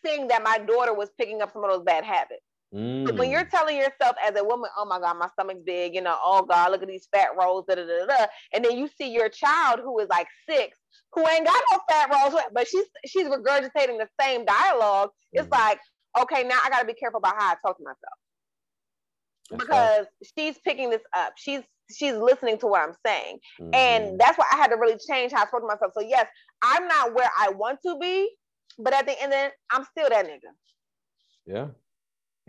seeing 0.05 0.27
that 0.27 0.43
my 0.43 0.59
daughter 0.59 0.93
was 0.93 1.09
picking 1.17 1.41
up 1.41 1.51
some 1.51 1.63
of 1.63 1.71
those 1.71 1.83
bad 1.83 2.03
habits. 2.03 2.43
Mm. 2.73 3.07
So 3.07 3.15
when 3.15 3.29
you're 3.29 3.45
mm. 3.45 3.49
telling 3.49 3.77
yourself 3.77 4.15
as 4.25 4.35
a 4.37 4.43
woman, 4.43 4.69
oh 4.77 4.85
my 4.85 4.99
God, 4.99 5.17
my 5.17 5.27
stomach's 5.29 5.61
big, 5.65 5.95
you 5.95 6.01
know, 6.01 6.17
oh 6.23 6.43
God, 6.43 6.71
look 6.71 6.81
at 6.81 6.87
these 6.87 7.07
fat 7.13 7.29
rolls, 7.37 7.65
da, 7.67 7.75
da, 7.75 7.85
da, 7.85 8.05
da. 8.05 8.25
and 8.53 8.63
then 8.63 8.77
you 8.77 8.89
see 8.97 9.09
your 9.09 9.29
child 9.29 9.79
who 9.81 9.97
is 9.99 10.07
like 10.09 10.27
six, 10.49 10.77
who 11.13 11.27
ain't 11.27 11.45
got 11.45 11.63
no 11.71 11.79
fat 11.89 12.11
rolls, 12.11 12.41
but 12.53 12.67
she's 12.67 12.85
she's 13.05 13.27
regurgitating 13.27 13.97
the 13.97 14.07
same 14.21 14.45
dialogue. 14.45 15.09
Mm. 15.35 15.41
It's 15.41 15.49
like, 15.49 15.79
okay, 16.21 16.43
now 16.43 16.59
I 16.63 16.69
got 16.69 16.81
to 16.81 16.85
be 16.85 16.93
careful 16.93 17.19
about 17.19 17.35
how 17.37 17.51
I 17.51 17.55
talk 17.63 17.77
to 17.77 17.83
myself 17.83 18.17
that's 19.49 19.63
because 19.63 19.99
right. 19.99 20.31
she's 20.37 20.57
picking 20.59 20.89
this 20.89 21.01
up. 21.15 21.33
She's 21.37 21.61
she's 21.95 22.13
listening 22.13 22.57
to 22.59 22.67
what 22.67 22.81
I'm 22.81 22.95
saying, 23.05 23.39
mm-hmm. 23.61 23.73
and 23.73 24.19
that's 24.19 24.37
why 24.37 24.45
I 24.51 24.57
had 24.57 24.67
to 24.67 24.75
really 24.75 24.97
change 25.09 25.31
how 25.31 25.43
I 25.43 25.47
spoke 25.47 25.61
to 25.61 25.67
myself. 25.67 25.93
So 25.93 26.01
yes, 26.01 26.27
I'm 26.61 26.87
not 26.87 27.13
where 27.13 27.29
I 27.39 27.49
want 27.49 27.79
to 27.85 27.97
be, 27.99 28.29
but 28.77 28.93
at 28.93 29.05
the 29.05 29.21
end, 29.21 29.31
then 29.31 29.51
I'm 29.71 29.85
still 29.85 30.09
that 30.09 30.25
nigga. 30.25 30.51
Yeah. 31.45 31.67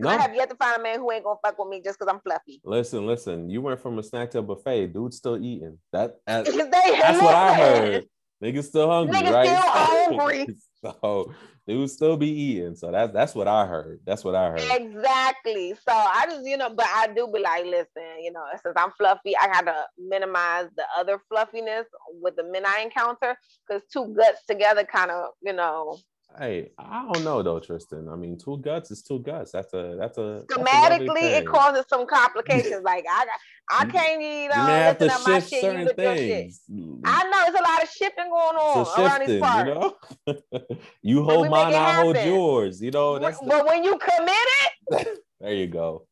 No. 0.01 0.07
I 0.07 0.15
have 0.15 0.33
yet 0.33 0.49
to 0.49 0.55
find 0.55 0.79
a 0.79 0.81
man 0.83 0.97
who 0.99 1.11
ain't 1.11 1.25
gonna 1.25 1.39
fuck 1.43 1.59
with 1.59 1.67
me 1.67 1.81
just 1.83 1.99
because 1.99 2.13
I'm 2.13 2.21
fluffy. 2.21 2.61
Listen, 2.63 3.05
listen. 3.05 3.49
You 3.49 3.61
went 3.61 3.81
from 3.81 3.99
a 3.99 4.03
snack 4.03 4.31
to 4.31 4.39
a 4.39 4.41
buffet. 4.41 4.87
Dude's 4.87 5.17
still 5.17 5.37
eating. 5.37 5.77
That, 5.91 6.15
that 6.25 6.45
that's 6.45 7.21
what 7.21 7.35
I 7.35 7.53
heard. 7.53 8.05
Niggas 8.43 8.65
still 8.65 8.89
hungry, 8.89 9.17
Niggas 9.17 9.31
right? 9.31 9.47
Still 9.47 9.61
hungry. 10.17 10.47
so 10.81 11.33
they 11.67 11.75
would 11.75 11.89
still 11.89 12.17
be 12.17 12.29
eating. 12.29 12.75
So 12.75 12.89
that's 12.89 13.13
that's 13.13 13.35
what 13.35 13.47
I 13.47 13.65
heard. 13.65 13.99
That's 14.05 14.23
what 14.23 14.33
I 14.33 14.49
heard. 14.49 14.61
Exactly. 14.61 15.73
So 15.73 15.91
I 15.93 16.25
just, 16.29 16.45
you 16.45 16.57
know, 16.57 16.69
but 16.69 16.87
I 16.87 17.07
do 17.07 17.29
be 17.33 17.39
like, 17.41 17.65
listen, 17.65 18.21
you 18.21 18.31
know, 18.31 18.43
since 18.63 18.73
I'm 18.77 18.91
fluffy, 18.97 19.35
I 19.37 19.47
gotta 19.47 19.85
minimize 19.97 20.67
the 20.77 20.85
other 20.97 21.19
fluffiness 21.27 21.85
with 22.21 22.37
the 22.37 22.43
men 22.43 22.65
I 22.65 22.81
encounter 22.81 23.35
because 23.67 23.83
two 23.91 24.13
guts 24.17 24.43
together 24.47 24.83
kind 24.85 25.11
of, 25.11 25.31
you 25.41 25.53
know, 25.53 25.99
Hey, 26.37 26.71
I 26.77 27.09
don't 27.11 27.23
know 27.23 27.41
though, 27.41 27.59
Tristan. 27.59 28.07
I 28.07 28.15
mean, 28.15 28.37
two 28.37 28.59
guts 28.59 28.91
is 28.91 29.01
two 29.01 29.19
guts. 29.19 29.51
That's 29.51 29.73
a 29.73 29.95
that's 29.99 30.17
a 30.17 30.43
schematically 30.45 31.23
it 31.23 31.47
causes 31.47 31.85
some 31.89 32.05
complications. 32.05 32.83
like 32.83 33.05
I 33.09 33.25
got 33.25 33.37
I 33.71 33.85
can't 33.85 34.21
eat 34.21 34.49
uh, 34.49 34.65
have 34.65 34.97
to 34.99 35.09
shift 35.09 35.49
shit, 35.49 35.61
certain 35.61 35.87
things. 35.95 36.61
I 37.03 37.23
know 37.29 37.43
it's 37.47 37.59
a 37.59 37.63
lot 37.63 37.83
of 37.83 37.89
shifting 37.89 38.29
going 38.29 38.55
on 38.55 38.85
so 38.85 39.03
around 39.03 39.27
these 39.27 39.39
parts. 39.41 39.69
You, 40.27 40.35
know? 40.35 40.77
you 41.01 41.23
hold 41.23 41.49
mine, 41.49 41.73
I 41.73 42.01
hold 42.01 42.15
yours. 42.17 42.81
You 42.81 42.91
know, 42.91 43.19
that's 43.19 43.39
but 43.39 43.59
the... 43.59 43.65
when 43.65 43.83
you 43.83 43.97
commit 43.97 44.47
it, 44.91 45.19
there 45.39 45.53
you 45.53 45.67
go. 45.67 46.07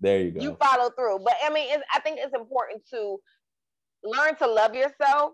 There 0.00 0.20
you 0.20 0.30
go. 0.30 0.40
You 0.40 0.56
follow 0.62 0.90
through. 0.90 1.20
But 1.24 1.34
I 1.44 1.50
mean, 1.50 1.68
I 1.92 2.00
think 2.00 2.18
it's 2.22 2.34
important 2.34 2.82
to 2.90 3.18
learn 4.04 4.36
to 4.36 4.46
love 4.46 4.74
yourself 4.74 5.32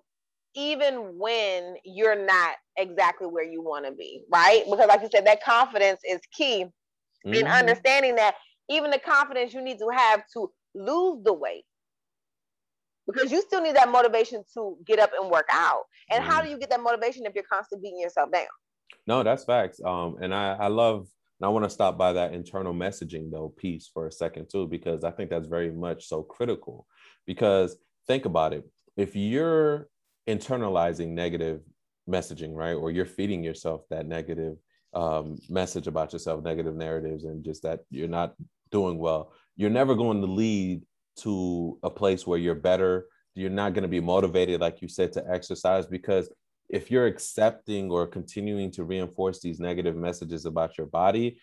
even 0.55 1.19
when 1.19 1.77
you're 1.85 2.25
not 2.25 2.55
exactly 2.77 3.27
where 3.27 3.45
you 3.45 3.63
want 3.63 3.87
to 3.87 3.93
be, 3.93 4.23
right? 4.33 4.65
Because, 4.69 4.89
like 4.89 5.03
you 5.03 5.09
said, 5.13 5.27
that 5.27 5.43
confidence 5.43 6.01
is 6.09 6.21
key 6.33 6.65
mm-hmm. 6.65 7.35
in 7.35 7.47
understanding 7.47 8.17
that 8.17 8.37
even 8.71 8.91
the 8.91 8.99
confidence 8.99 9.53
you 9.53 9.63
need 9.63 9.79
to 9.79 9.89
have 9.89 10.23
to 10.35 10.51
lose 10.75 11.23
the 11.25 11.33
weight. 11.33 11.65
Because 13.07 13.31
you 13.31 13.43
still 13.43 13.61
need 13.61 13.77
that 13.77 13.91
motivation 13.91 14.43
to 14.55 14.79
get 14.87 14.99
up 14.99 15.11
and 15.21 15.31
work 15.31 15.47
out. 15.51 15.83
And 16.11 16.23
mm-hmm. 16.23 16.33
how 16.33 16.43
do 16.43 16.49
you 16.49 16.59
get 16.59 16.71
that 16.71 16.81
motivation 16.81 17.27
if 17.27 17.35
you're 17.35 17.45
constantly 17.45 17.89
beating 17.89 18.01
yourself 18.01 18.31
down? 18.33 18.47
No, 19.07 19.23
that's 19.23 19.45
facts. 19.45 19.81
Um, 19.85 20.17
and 20.23 20.35
I, 20.35 20.55
I 20.55 20.69
love 20.69 21.07
and 21.41 21.47
I 21.47 21.49
want 21.51 21.65
to 21.65 21.71
stop 21.71 21.99
by 21.99 22.13
that 22.15 22.33
internal 22.33 22.73
messaging 22.73 23.31
though 23.31 23.53
piece 23.57 23.91
for 23.93 24.07
a 24.07 24.13
second 24.13 24.49
too, 24.51 24.67
because 24.67 25.05
I 25.05 25.11
think 25.11 25.31
that's 25.31 25.49
very 25.49 25.71
much 25.71 26.07
so 26.07 26.23
critical. 26.23 26.87
Because 27.27 27.77
think 28.07 28.25
about 28.25 28.53
it. 28.53 28.65
If 28.97 29.17
you're 29.17 29.89
internalizing 30.29 31.09
negative 31.09 31.61
messaging, 32.09 32.55
right? 32.55 32.73
Or 32.75 32.91
you're 32.91 33.07
feeding 33.07 33.43
yourself 33.43 33.83
that 33.91 34.07
negative 34.07 34.57
um, 34.95 35.39
message 35.49 35.87
about 35.87 36.13
yourself, 36.13 36.43
negative 36.45 36.75
narratives, 36.75 37.25
and 37.25 37.45
just 37.45 37.63
that 37.63 37.81
you're 37.91 38.09
not 38.09 38.35
doing 38.71 38.99
well. 38.99 39.33
You're 39.57 39.71
never 39.71 39.95
going 39.95 40.21
to 40.21 40.27
lead 40.27 40.83
to 41.21 41.79
a 41.83 41.91
place 41.91 42.27
where 42.27 42.39
you're 42.39 42.55
better. 42.55 43.07
You're 43.35 43.51
not 43.51 43.75
going 43.75 43.83
to 43.83 43.89
be 43.89 44.01
motivated, 44.01 44.61
like 44.61 44.83
you 44.83 44.89
said, 44.89 45.13
to 45.13 45.25
exercise 45.31 45.87
because 45.87 46.31
if 46.69 46.91
you're 46.91 47.07
accepting 47.07 47.91
or 47.91 48.07
continuing 48.07 48.71
to 48.73 48.85
reinforce 48.85 49.41
these 49.41 49.61
negative 49.61 49.97
messages 49.97 50.47
about 50.47 50.79
your 50.79 50.87
body, 50.87 51.39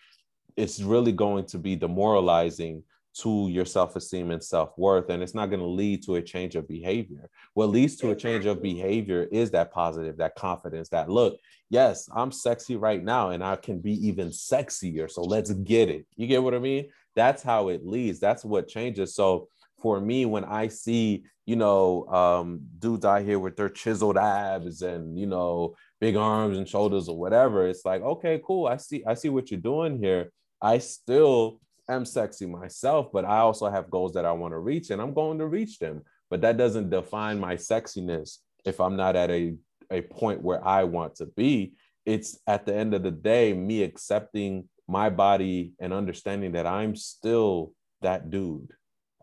it's 0.56 0.80
really 0.80 1.12
going 1.12 1.46
to 1.46 1.58
be 1.58 1.76
demoralizing 1.76 2.82
to 3.14 3.48
your 3.48 3.64
self-esteem 3.64 4.30
and 4.30 4.42
self-worth 4.42 5.10
and 5.10 5.22
it's 5.22 5.34
not 5.34 5.50
going 5.50 5.60
to 5.60 5.66
lead 5.66 6.02
to 6.04 6.16
a 6.16 6.22
change 6.22 6.54
of 6.56 6.66
behavior. 6.66 7.28
What 7.54 7.70
leads 7.70 7.96
to 7.96 8.10
a 8.10 8.16
change 8.16 8.46
of 8.46 8.62
behavior 8.62 9.28
is 9.30 9.50
that 9.50 9.72
positive 9.72 10.16
that 10.18 10.34
confidence 10.34 10.88
that 10.90 11.10
look 11.10 11.38
yes 11.70 12.08
i'm 12.14 12.32
sexy 12.32 12.76
right 12.76 13.02
now 13.02 13.30
and 13.30 13.42
i 13.42 13.56
can 13.56 13.80
be 13.80 13.94
even 14.06 14.28
sexier 14.28 15.10
so 15.10 15.22
let's 15.22 15.52
get 15.52 15.88
it. 15.88 16.06
You 16.16 16.26
get 16.26 16.42
what 16.42 16.54
i 16.54 16.58
mean? 16.58 16.88
That's 17.14 17.42
how 17.42 17.68
it 17.68 17.86
leads. 17.86 18.20
That's 18.20 18.44
what 18.44 18.68
changes. 18.68 19.14
So 19.14 19.48
for 19.80 20.00
me 20.00 20.24
when 20.26 20.44
i 20.44 20.68
see 20.68 21.24
you 21.44 21.56
know 21.56 22.06
um, 22.06 22.60
dudes 22.78 23.04
out 23.04 23.22
here 23.22 23.38
with 23.38 23.56
their 23.56 23.68
chiseled 23.68 24.16
abs 24.16 24.82
and 24.82 25.18
you 25.18 25.26
know 25.26 25.74
big 26.00 26.14
arms 26.14 26.56
and 26.56 26.68
shoulders 26.68 27.08
or 27.08 27.18
whatever 27.18 27.66
it's 27.66 27.84
like 27.84 28.00
okay 28.00 28.40
cool 28.46 28.68
i 28.68 28.76
see 28.76 29.02
i 29.06 29.14
see 29.14 29.28
what 29.28 29.50
you're 29.50 29.60
doing 29.60 29.98
here. 29.98 30.30
I 30.62 30.78
still 30.78 31.60
am 31.94 32.04
sexy 32.04 32.46
myself, 32.46 33.10
but 33.12 33.24
I 33.24 33.38
also 33.38 33.70
have 33.70 33.90
goals 33.90 34.12
that 34.14 34.24
I 34.24 34.32
want 34.32 34.52
to 34.52 34.58
reach 34.58 34.90
and 34.90 35.00
I'm 35.00 35.14
going 35.14 35.38
to 35.38 35.46
reach 35.46 35.78
them. 35.78 36.02
But 36.30 36.40
that 36.42 36.56
doesn't 36.56 36.90
define 36.90 37.38
my 37.38 37.56
sexiness 37.56 38.38
if 38.64 38.80
I'm 38.80 38.96
not 38.96 39.16
at 39.16 39.30
a, 39.30 39.54
a 39.90 40.02
point 40.02 40.42
where 40.42 40.66
I 40.66 40.84
want 40.84 41.16
to 41.16 41.26
be. 41.26 41.74
It's 42.04 42.38
at 42.46 42.66
the 42.66 42.74
end 42.74 42.94
of 42.94 43.02
the 43.02 43.10
day, 43.10 43.52
me 43.52 43.82
accepting 43.82 44.68
my 44.88 45.10
body 45.10 45.72
and 45.78 45.92
understanding 45.92 46.52
that 46.52 46.66
I'm 46.66 46.96
still 46.96 47.72
that 48.00 48.30
dude 48.30 48.70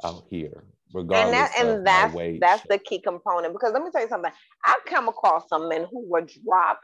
out 0.03 0.25
here. 0.29 0.65
Regardless 0.93 1.51
and, 1.59 1.85
that, 1.85 2.13
and 2.15 2.17
that's 2.17 2.39
that's 2.41 2.63
the 2.67 2.79
key 2.79 2.99
component 2.99 3.53
because 3.53 3.73
let 3.73 3.83
me 3.83 3.91
tell 3.91 4.01
you 4.01 4.09
something. 4.09 4.31
I've 4.65 4.83
come 4.85 5.07
across 5.07 5.47
some 5.47 5.69
men 5.69 5.85
who 5.91 6.09
were 6.09 6.25
drop 6.43 6.81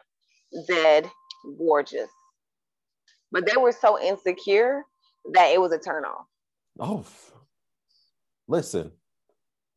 dead 0.67 1.09
gorgeous, 1.57 2.09
but 3.31 3.47
they 3.47 3.57
were 3.57 3.71
so 3.71 3.99
insecure 3.99 4.83
that 5.33 5.51
it 5.51 5.59
was 5.59 5.71
a 5.71 5.79
turn 5.79 6.05
off. 6.05 6.25
Oh, 6.79 7.05
listen, 8.47 8.91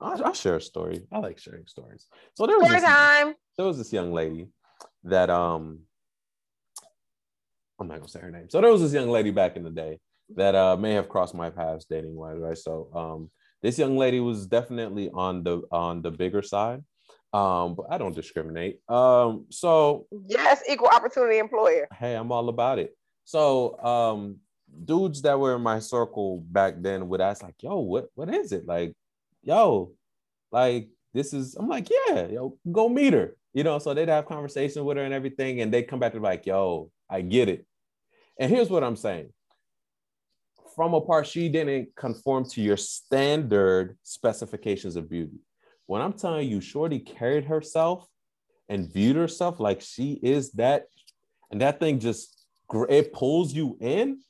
I'll, 0.01 0.25
I'll, 0.27 0.35
share 0.35 0.57
a 0.57 0.61
story. 0.61 1.07
I 1.13 1.19
like 1.19 1.39
sharing 1.39 1.67
stories. 1.67 2.07
So 2.35 2.47
there 2.47 2.59
was 2.59 2.69
this, 2.69 2.83
time. 2.83 3.35
There 3.57 3.67
was 3.67 3.79
this 3.79 3.93
young 3.93 4.13
lady 4.13 4.49
that 5.05 5.31
um, 5.31 5.81
I'm 7.81 7.89
not 7.89 7.99
gonna 7.99 8.09
say 8.09 8.21
her 8.21 8.31
name. 8.31 8.51
So 8.51 8.61
there 8.61 8.73
was 8.73 8.83
this 8.83 8.93
young 8.93 9.09
lady 9.09 9.31
back 9.31 9.57
in 9.57 9.63
the 9.63 9.71
day 9.71 9.99
that 10.37 10.55
uh 10.55 10.77
may 10.77 10.93
have 10.93 11.09
crossed 11.09 11.35
my 11.35 11.51
paths 11.51 11.87
dating 11.89 12.15
wise, 12.15 12.39
right? 12.39 12.59
So 12.59 12.91
um, 12.95 13.31
this 13.63 13.79
young 13.79 13.97
lady 13.97 14.21
was 14.21 14.47
definitely 14.47 15.11
on 15.13 15.43
the 15.43 15.63
on 15.71 16.03
the 16.03 16.11
bigger 16.11 16.43
side 16.43 16.83
um 17.33 17.75
but 17.75 17.87
i 17.91 17.99
don't 17.99 18.15
discriminate 18.15 18.81
um 18.89 19.45
so 19.51 20.07
yes 20.27 20.63
equal 20.69 20.89
opportunity 20.89 21.39
employer 21.39 21.87
hey 21.95 22.15
i'm 22.15 22.33
all 22.33 22.49
about 22.49 22.79
it 22.79 22.97
so 23.25 23.79
um 23.81 24.37
dudes 24.85 25.23
that 25.23 25.39
were 25.39 25.57
in 25.57 25.63
my 25.63 25.79
circle 25.79 26.41
back 26.49 26.75
then 26.79 27.09
would 27.09 27.21
ask 27.21 27.43
like, 27.43 27.63
"Yo, 27.63 27.79
what 27.79 28.09
what 28.15 28.33
is 28.33 28.53
it?" 28.53 28.67
Like, 28.67 28.95
"Yo, 29.43 29.93
like 30.51 30.89
this 31.15 31.33
is." 31.33 31.55
I'm 31.55 31.69
like, 31.69 31.89
"Yeah, 31.91 32.27
yo, 32.27 32.59
go 32.71 32.89
meet 32.89 33.13
her." 33.13 33.37
You 33.55 33.65
know, 33.65 33.79
so 33.79 33.95
they'd 33.95 34.09
have 34.09 34.27
conversation 34.27 34.85
with 34.85 34.97
her 34.97 35.05
and 35.05 35.15
everything, 35.15 35.61
and 35.61 35.73
they 35.73 35.83
come 35.83 35.99
back 35.99 36.13
to 36.13 36.21
like, 36.21 36.47
"Yo, 36.47 36.91
I 37.09 37.23
get 37.23 37.49
it." 37.49 37.67
And 38.39 38.51
here's 38.51 38.71
what 38.71 38.85
I'm 38.85 38.97
saying. 38.97 39.33
From 40.77 40.95
a 40.95 41.01
part, 41.01 41.27
she 41.27 41.49
didn't 41.49 41.95
conform 41.97 42.49
to 42.51 42.63
your 42.63 42.77
standard 42.77 43.99
specifications 44.03 44.95
of 44.95 45.11
beauty. 45.11 45.41
When 45.87 46.03
I'm 46.03 46.13
telling 46.13 46.49
you, 46.49 46.61
Shorty 46.61 47.01
carried 47.01 47.47
herself 47.47 48.07
and 48.69 48.93
viewed 48.93 49.17
herself 49.17 49.59
like 49.59 49.81
she 49.81 50.21
is 50.23 50.53
that, 50.53 50.85
and 51.51 51.61
that 51.61 51.81
thing 51.81 51.99
just 51.99 52.47
it 52.89 53.13
pulls 53.13 53.53
you 53.55 53.77
in 53.81 54.21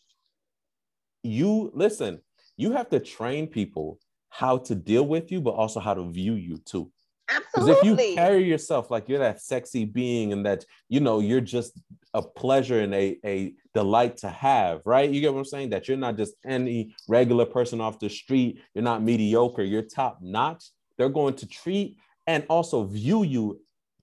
you 1.23 1.71
listen, 1.75 2.21
you 2.57 2.73
have 2.73 2.89
to 2.91 3.01
train 3.01 3.47
people 3.47 3.99
how 4.31 4.59
to 4.59 4.75
deal 4.75 5.07
with 5.07 5.33
you, 5.33 5.41
but 5.41 5.51
also 5.51 5.81
how 5.81 5.95
to 5.95 6.11
view 6.11 6.35
you 6.35 6.59
too. 6.59 6.91
Because 7.29 7.69
if 7.69 7.85
you 7.85 7.97
carry 8.15 8.45
yourself 8.45 8.91
like 8.91 9.09
you're 9.09 9.19
that 9.19 9.41
sexy 9.43 9.85
being 9.85 10.33
and 10.33 10.47
that 10.47 10.65
you 10.89 11.01
know 11.01 11.21
you're 11.21 11.41
just 11.41 11.79
a 12.15 12.23
pleasure 12.23 12.81
and 12.81 12.95
a, 12.95 13.19
a 13.25 13.53
delight 13.75 14.17
to 14.19 14.29
have, 14.29 14.81
right? 14.85 15.11
You 15.11 15.21
get 15.21 15.33
what 15.33 15.41
I'm 15.41 15.45
saying? 15.45 15.71
That 15.71 15.89
you're 15.89 15.97
not 15.97 16.17
just 16.17 16.35
any 16.47 16.95
regular 17.09 17.45
person 17.45 17.81
off 17.81 17.99
the 17.99 18.09
street, 18.09 18.61
you're 18.75 18.85
not 18.85 19.03
mediocre, 19.03 19.63
you're 19.63 19.83
top 19.83 20.19
notch. 20.23 20.65
They're 20.97 21.09
going 21.09 21.35
to 21.35 21.47
treat 21.47 21.99
and 22.27 22.45
also 22.49 22.85
view 22.85 23.23
you 23.23 23.61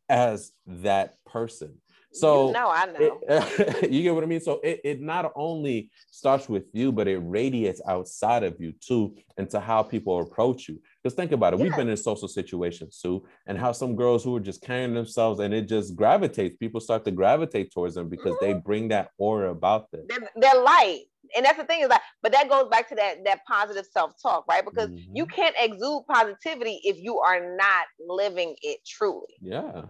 as 0.10 0.52
that 0.68 1.16
person. 1.26 1.78
So 2.16 2.48
you 2.48 2.54
know, 2.54 2.70
I 2.70 2.86
know. 2.86 3.20
It, 3.28 3.92
you 3.92 4.04
get 4.04 4.16
what 4.16 4.24
I 4.24 4.28
mean? 4.28 4.40
So 4.40 4.62
it, 4.64 4.80
it 4.84 5.02
not 5.02 5.32
only 5.36 5.90
starts 6.12 6.48
with 6.48 6.64
you, 6.74 6.92
but 6.92 7.08
it 7.08 7.18
radiates 7.18 7.82
outside 7.88 8.44
of 8.44 8.56
you 8.60 8.74
too, 8.80 9.16
into 9.38 9.60
how 9.60 9.84
people 9.84 10.22
approach 10.22 10.70
you. 10.70 10.80
Just 11.04 11.18
think 11.18 11.34
about 11.34 11.54
it. 11.54 11.60
Yeah. 11.60 11.66
We've 11.66 11.76
been 11.76 11.90
in 11.90 11.98
social 11.98 12.30
situations 12.30 13.00
too, 13.02 13.26
and 13.48 13.58
how 13.58 13.74
some 13.74 13.96
girls 13.96 14.24
who 14.24 14.36
are 14.38 14.42
just 14.42 14.62
carrying 14.62 14.94
themselves 14.94 15.40
and 15.42 15.54
it 15.54 15.68
just 15.68 15.96
gravitates. 15.96 16.56
People 16.58 16.80
start 16.80 17.04
to 17.06 17.12
gravitate 17.12 17.72
towards 17.72 17.96
them 17.96 18.08
because 18.08 18.36
mm-hmm. 18.36 18.46
they 18.46 18.54
bring 18.54 18.88
that 18.90 19.10
aura 19.18 19.52
about 19.52 19.92
them. 19.92 20.06
They're, 20.08 20.30
they're 20.38 20.62
light. 20.62 21.02
And 21.36 21.46
that's 21.46 21.58
the 21.58 21.66
thing 21.66 21.82
is 21.82 21.90
like, 21.90 22.02
but 22.22 22.32
that 22.32 22.48
goes 22.50 22.70
back 22.70 22.88
to 22.90 22.96
that 22.96 23.26
that 23.26 23.40
positive 23.46 23.86
self-talk, 23.92 24.46
right? 24.48 24.64
Because 24.64 24.90
mm-hmm. 24.90 25.16
you 25.16 25.26
can't 25.26 25.56
exude 25.60 26.04
positivity 26.08 26.80
if 26.84 26.98
you 26.98 27.18
are 27.20 27.58
not 27.58 27.88
living 28.00 28.56
it 28.62 28.80
truly. 28.86 29.34
Yeah 29.42 29.82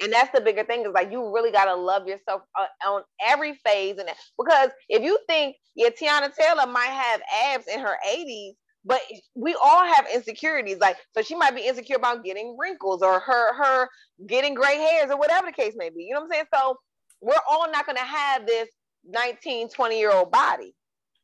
and 0.00 0.12
that's 0.12 0.30
the 0.32 0.40
bigger 0.40 0.64
thing 0.64 0.82
is 0.82 0.92
like 0.92 1.10
you 1.12 1.32
really 1.32 1.52
got 1.52 1.66
to 1.66 1.74
love 1.74 2.06
yourself 2.06 2.42
uh, 2.58 2.88
on 2.88 3.02
every 3.24 3.54
phase 3.64 3.98
and 3.98 4.08
because 4.38 4.70
if 4.88 5.02
you 5.02 5.18
think 5.28 5.56
yeah 5.74 5.88
teyana 5.88 6.34
Taylor 6.34 6.66
might 6.66 6.86
have 6.86 7.20
abs 7.54 7.66
in 7.66 7.80
her 7.80 7.96
80s 8.08 8.52
but 8.84 9.00
we 9.34 9.54
all 9.62 9.84
have 9.84 10.06
insecurities. 10.12 10.78
Like 10.78 10.96
so 11.14 11.22
she 11.22 11.34
might 11.34 11.54
be 11.54 11.62
insecure 11.62 11.96
about 11.96 12.24
getting 12.24 12.56
wrinkles 12.58 13.02
or 13.02 13.20
her 13.20 13.54
her 13.54 13.88
getting 14.26 14.54
gray 14.54 14.76
hairs 14.76 15.10
or 15.10 15.18
whatever 15.18 15.46
the 15.46 15.52
case 15.52 15.74
may 15.76 15.90
be 15.90 16.04
you 16.04 16.14
know 16.14 16.20
what 16.20 16.26
I'm 16.26 16.32
saying? 16.32 16.44
So 16.54 16.76
we're 17.20 17.34
all 17.48 17.70
not 17.70 17.86
going 17.86 17.98
to 17.98 18.04
have 18.04 18.46
this 18.46 18.68
19 19.06 19.68
20 19.68 19.98
year 19.98 20.12
old 20.12 20.30
body 20.30 20.74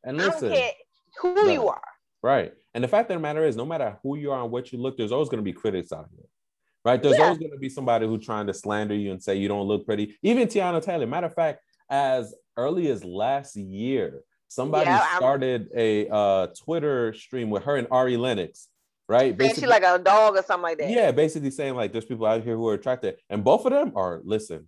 and 0.03 0.17
listen. 0.17 0.53
who 1.21 1.35
no, 1.35 1.51
you 1.51 1.67
are. 1.67 1.81
Right. 2.21 2.53
And 2.73 2.83
the 2.83 2.87
fact 2.87 3.09
of 3.11 3.15
the 3.15 3.21
matter 3.21 3.43
is 3.43 3.55
no 3.55 3.65
matter 3.65 3.97
who 4.03 4.15
you 4.15 4.31
are 4.31 4.43
and 4.43 4.51
what 4.51 4.71
you 4.71 4.79
look 4.79 4.97
there's 4.97 5.11
always 5.11 5.29
going 5.29 5.43
to 5.43 5.43
be 5.43 5.53
critics 5.53 5.91
out 5.91 6.07
here 6.15 6.25
right? 6.85 7.01
There's 7.01 7.17
yeah. 7.17 7.23
always 7.25 7.37
going 7.37 7.51
to 7.51 7.57
be 7.57 7.69
somebody 7.69 8.07
who's 8.07 8.25
trying 8.25 8.47
to 8.47 8.53
slander 8.53 8.95
you 8.95 9.11
and 9.11 9.21
say 9.21 9.35
you 9.35 9.47
don't 9.47 9.67
look 9.67 9.85
pretty. 9.85 10.17
Even 10.21 10.47
Teyana 10.47 10.81
Taylor. 10.81 11.07
Matter 11.07 11.27
of 11.27 11.33
fact, 11.33 11.61
as 11.89 12.33
early 12.57 12.89
as 12.89 13.03
last 13.03 13.55
year, 13.55 14.23
somebody 14.47 14.89
yeah, 14.89 15.15
started 15.17 15.69
a 15.75 16.07
uh, 16.09 16.47
Twitter 16.47 17.13
stream 17.13 17.49
with 17.49 17.63
her 17.63 17.75
and 17.75 17.87
Ari 17.91 18.17
Lennox, 18.17 18.67
right? 19.07 19.35
Basically, 19.37 19.61
she 19.61 19.67
like 19.67 19.83
a 19.83 19.99
dog 19.99 20.35
or 20.35 20.43
something 20.43 20.63
like 20.63 20.77
that. 20.79 20.89
Yeah, 20.89 21.11
basically 21.11 21.51
saying 21.51 21.75
like 21.75 21.91
there's 21.91 22.05
people 22.05 22.25
out 22.25 22.43
here 22.43 22.55
who 22.55 22.67
are 22.67 22.73
attracted, 22.73 23.15
and 23.29 23.43
both 23.43 23.65
of 23.65 23.71
them 23.71 23.93
are. 23.95 24.21
Listen, 24.23 24.67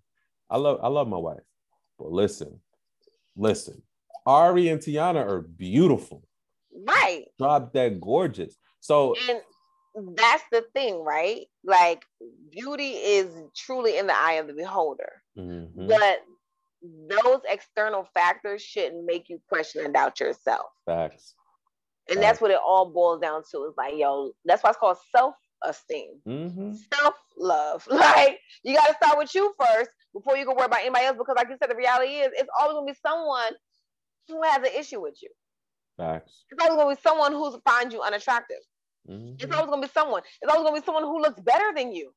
I 0.49 0.57
love 0.57 0.79
I 0.81 0.87
love 0.87 1.07
my 1.07 1.17
wife, 1.17 1.43
but 1.97 2.11
listen, 2.11 2.59
listen, 3.35 3.81
Ari 4.25 4.69
and 4.69 4.79
Teyana 4.79 5.25
are 5.27 5.41
beautiful. 5.41 6.23
Right. 6.73 7.25
Drop 7.37 7.73
that 7.73 7.99
gorgeous. 7.99 8.55
So 8.79 9.15
and 9.29 9.41
that's 9.95 10.43
the 10.51 10.63
thing, 10.73 11.03
right? 11.03 11.45
Like 11.63 12.03
beauty 12.51 12.91
is 12.91 13.29
truly 13.55 13.97
in 13.97 14.07
the 14.07 14.17
eye 14.17 14.33
of 14.33 14.47
the 14.47 14.53
beholder. 14.53 15.21
Mm-hmm. 15.37 15.87
But 15.87 16.19
those 17.09 17.41
external 17.47 18.07
factors 18.13 18.61
shouldn't 18.61 19.05
make 19.05 19.29
you 19.29 19.39
question 19.47 19.85
and 19.85 19.93
doubt 19.93 20.19
yourself. 20.19 20.67
Facts. 20.85 21.35
And 22.09 22.17
Facts. 22.17 22.27
that's 22.27 22.41
what 22.41 22.51
it 22.51 22.59
all 22.63 22.89
boils 22.89 23.21
down 23.21 23.43
to. 23.51 23.65
Is 23.65 23.73
like, 23.77 23.93
yo, 23.95 24.31
that's 24.45 24.63
why 24.63 24.69
it's 24.69 24.79
called 24.79 24.97
self-esteem, 25.15 26.21
mm-hmm. 26.27 26.71
self-love. 26.93 27.87
Like 27.91 28.39
you 28.63 28.75
got 28.75 28.87
to 28.87 28.95
start 28.95 29.17
with 29.17 29.33
you 29.35 29.53
first 29.59 29.89
before 30.13 30.37
you 30.37 30.45
can 30.45 30.55
worry 30.55 30.65
about 30.65 30.81
anybody 30.81 31.05
else. 31.05 31.17
Because, 31.17 31.35
like 31.35 31.49
you 31.49 31.57
said, 31.61 31.69
the 31.69 31.75
reality 31.75 32.13
is, 32.13 32.31
it's 32.33 32.49
always 32.59 32.75
gonna 32.75 32.91
be 32.91 32.97
someone 33.05 33.53
who 34.27 34.41
has 34.43 34.57
an 34.57 34.73
issue 34.77 35.01
with 35.01 35.15
you. 35.21 35.29
Facts. 35.97 36.45
It's 36.49 36.63
always 36.63 36.77
gonna 36.77 36.95
be 36.95 37.01
someone 37.01 37.31
who 37.33 37.59
finds 37.67 37.93
you 37.93 38.01
unattractive. 38.01 38.57
Mm-hmm. 39.09 39.35
It's 39.39 39.53
always 39.55 39.69
gonna 39.69 39.81
be 39.81 39.91
someone. 39.93 40.21
It's 40.41 40.51
always 40.51 40.67
gonna 40.67 40.79
be 40.79 40.85
someone 40.85 41.03
who 41.03 41.21
looks 41.21 41.39
better 41.41 41.73
than 41.75 41.91
you. 41.91 42.13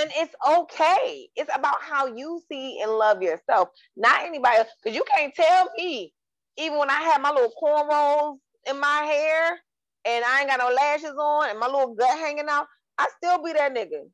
And 0.00 0.10
it's 0.16 0.34
okay. 0.48 1.28
It's 1.36 1.50
about 1.54 1.80
how 1.80 2.06
you 2.06 2.40
see 2.50 2.80
and 2.82 2.90
love 2.92 3.22
yourself, 3.22 3.68
not 3.96 4.22
anybody 4.22 4.58
else. 4.58 4.68
Because 4.82 4.96
you 4.96 5.04
can't 5.14 5.32
tell 5.34 5.70
me, 5.76 6.12
even 6.56 6.78
when 6.78 6.90
I 6.90 7.00
have 7.02 7.20
my 7.20 7.30
little 7.30 7.52
cornrows 7.62 8.38
in 8.68 8.80
my 8.80 9.02
hair 9.04 9.60
and 10.04 10.24
I 10.24 10.40
ain't 10.40 10.48
got 10.48 10.58
no 10.58 10.74
lashes 10.74 11.14
on 11.18 11.50
and 11.50 11.60
my 11.60 11.66
little 11.66 11.94
gut 11.94 12.18
hanging 12.18 12.48
out, 12.48 12.66
I 12.98 13.08
still 13.16 13.42
be 13.42 13.52
that 13.52 13.74
nigga. 13.74 14.08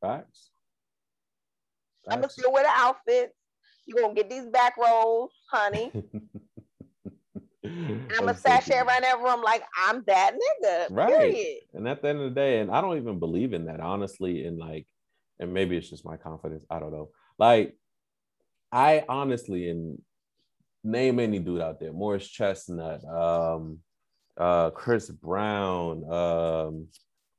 Facts. 0.00 0.50
I'm 2.08 2.20
gonna 2.20 2.30
still 2.30 2.52
wear 2.52 2.64
the 2.64 2.70
outfits. 2.74 3.34
You're 3.86 4.02
gonna 4.02 4.14
get 4.14 4.28
these 4.28 4.46
back 4.46 4.76
rolls, 4.76 5.32
honey. 5.50 5.92
and 7.88 8.12
I'm 8.12 8.26
gonna 8.26 8.36
sashay 8.36 8.76
around 8.76 9.02
that 9.02 9.20
room 9.20 9.42
like 9.42 9.62
I'm 9.76 10.02
that 10.06 10.32
nigga. 10.34 10.86
Right. 10.90 11.08
Period. 11.08 11.60
And 11.74 11.88
at 11.88 12.02
the 12.02 12.08
end 12.08 12.20
of 12.20 12.24
the 12.24 12.34
day, 12.34 12.60
and 12.60 12.70
I 12.70 12.80
don't 12.80 12.96
even 12.96 13.18
believe 13.18 13.52
in 13.52 13.66
that, 13.66 13.80
honestly, 13.80 14.44
and 14.46 14.58
like, 14.58 14.86
and 15.38 15.52
maybe 15.52 15.76
it's 15.76 15.90
just 15.90 16.04
my 16.04 16.16
confidence. 16.16 16.64
I 16.70 16.78
don't 16.78 16.92
know. 16.92 17.10
Like, 17.38 17.76
I 18.70 19.04
honestly, 19.08 19.68
and 19.70 20.00
name 20.84 21.20
any 21.20 21.38
dude 21.38 21.60
out 21.60 21.80
there, 21.80 21.92
Morris 21.92 22.26
Chestnut, 22.26 23.04
um, 23.04 23.78
uh, 24.36 24.70
Chris 24.70 25.10
Brown, 25.10 26.04
um, 26.10 26.88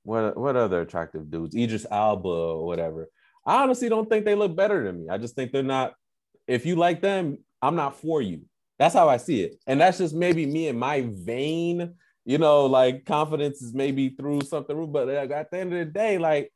what 0.03 0.37
what 0.37 0.55
other 0.55 0.81
attractive 0.81 1.29
dudes, 1.29 1.55
Idris 1.55 1.85
Elba 1.89 2.27
or 2.27 2.65
whatever. 2.65 3.09
I 3.45 3.63
honestly 3.63 3.89
don't 3.89 4.09
think 4.09 4.25
they 4.25 4.35
look 4.35 4.55
better 4.55 4.83
than 4.83 5.03
me. 5.03 5.09
I 5.09 5.17
just 5.17 5.35
think 5.35 5.51
they're 5.51 5.63
not. 5.63 5.93
If 6.47 6.65
you 6.65 6.75
like 6.75 7.01
them, 7.01 7.37
I'm 7.61 7.75
not 7.75 7.99
for 7.99 8.21
you. 8.21 8.41
That's 8.79 8.93
how 8.93 9.07
I 9.09 9.17
see 9.17 9.43
it, 9.43 9.55
and 9.67 9.79
that's 9.79 9.99
just 9.99 10.15
maybe 10.15 10.45
me 10.45 10.67
and 10.67 10.79
my 10.79 11.05
vain, 11.07 11.93
you 12.25 12.37
know, 12.37 12.65
like 12.65 13.05
confidence 13.05 13.61
is 13.61 13.73
maybe 13.73 14.09
through 14.09 14.41
something. 14.41 14.91
But 14.91 15.09
at 15.09 15.51
the 15.51 15.57
end 15.57 15.73
of 15.73 15.79
the 15.79 15.85
day, 15.85 16.17
like 16.17 16.51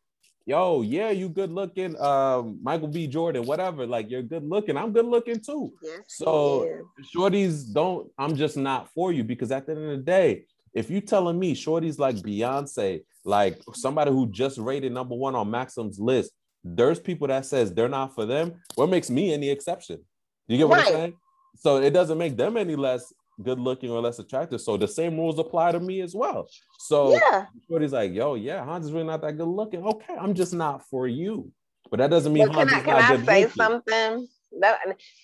yo, 0.47 0.81
yeah, 0.81 1.09
you 1.11 1.27
good 1.27 1.51
looking, 1.51 1.99
um, 2.01 2.57
Michael 2.63 2.87
B. 2.87 3.05
Jordan, 3.05 3.45
whatever. 3.45 3.85
Like 3.85 4.09
you're 4.09 4.23
good 4.23 4.47
looking. 4.47 4.77
I'm 4.77 4.93
good 4.93 5.05
looking 5.05 5.39
too. 5.41 5.73
Yes, 5.83 5.99
so 6.07 6.65
yeah. 6.65 7.05
shorties 7.13 7.71
don't, 7.71 8.09
I'm 8.17 8.35
just 8.35 8.57
not 8.57 8.89
for 8.93 9.11
you 9.11 9.23
because 9.23 9.51
at 9.51 9.67
the 9.67 9.73
end 9.73 9.83
of 9.83 9.89
the 9.89 10.03
day, 10.03 10.45
if 10.73 10.89
you 10.89 11.01
telling 11.01 11.37
me 11.37 11.53
shorties 11.53 11.99
like 11.99 12.15
Beyonce, 12.15 13.03
like 13.25 13.61
somebody 13.73 14.09
who 14.11 14.31
just 14.31 14.57
rated 14.57 14.93
number 14.93 15.15
one 15.15 15.35
on 15.35 15.51
Maxim's 15.51 15.99
list, 15.99 16.31
there's 16.63 16.99
people 16.99 17.27
that 17.27 17.45
says 17.45 17.73
they're 17.73 17.89
not 17.89 18.15
for 18.15 18.25
them. 18.25 18.61
What 18.75 18.89
makes 18.89 19.09
me 19.09 19.33
any 19.33 19.49
exception? 19.49 19.99
You 20.47 20.57
get 20.57 20.69
what 20.69 20.79
right. 20.79 20.87
I'm 20.87 20.93
saying? 20.93 21.13
So 21.59 21.77
it 21.77 21.91
doesn't 21.91 22.17
make 22.17 22.37
them 22.37 22.57
any 22.57 22.75
less 22.75 23.13
good 23.43 23.59
looking 23.59 23.91
or 23.91 24.01
less 24.01 24.19
attractive. 24.19 24.61
So 24.61 24.77
the 24.77 24.87
same 24.87 25.17
rules 25.17 25.39
apply 25.39 25.71
to 25.73 25.79
me 25.79 26.01
as 26.01 26.15
well. 26.15 26.47
So 26.79 27.13
yeah, 27.13 27.45
Shorty's 27.67 27.93
like, 27.93 28.13
yo, 28.13 28.35
yeah, 28.35 28.63
Hans 28.63 28.85
is 28.85 28.91
really 28.91 29.07
not 29.07 29.21
that 29.21 29.37
good 29.37 29.47
looking. 29.47 29.83
Okay, 29.83 30.15
I'm 30.15 30.33
just 30.33 30.53
not 30.53 30.87
for 30.87 31.07
you. 31.07 31.51
But 31.89 31.97
that 31.97 32.09
doesn't 32.09 32.33
mean 32.33 32.49
well, 32.49 32.65
can 32.65 32.73
I, 32.73 32.81
can 32.81 32.95
I 32.95 33.25
say 33.25 33.41
looking. 33.41 33.55
something? 33.55 34.27
That, 34.59 34.79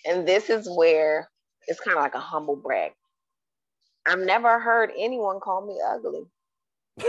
and 0.06 0.28
this 0.28 0.50
is 0.50 0.70
where 0.70 1.30
it's 1.68 1.80
kind 1.80 1.98
of 1.98 2.04
like 2.04 2.16
a 2.16 2.20
humble 2.20 2.56
brag. 2.56 2.92
I've 4.06 4.20
never 4.20 4.60
heard 4.60 4.92
anyone 4.98 5.40
call 5.40 5.66
me 5.66 5.80
ugly. 5.86 6.26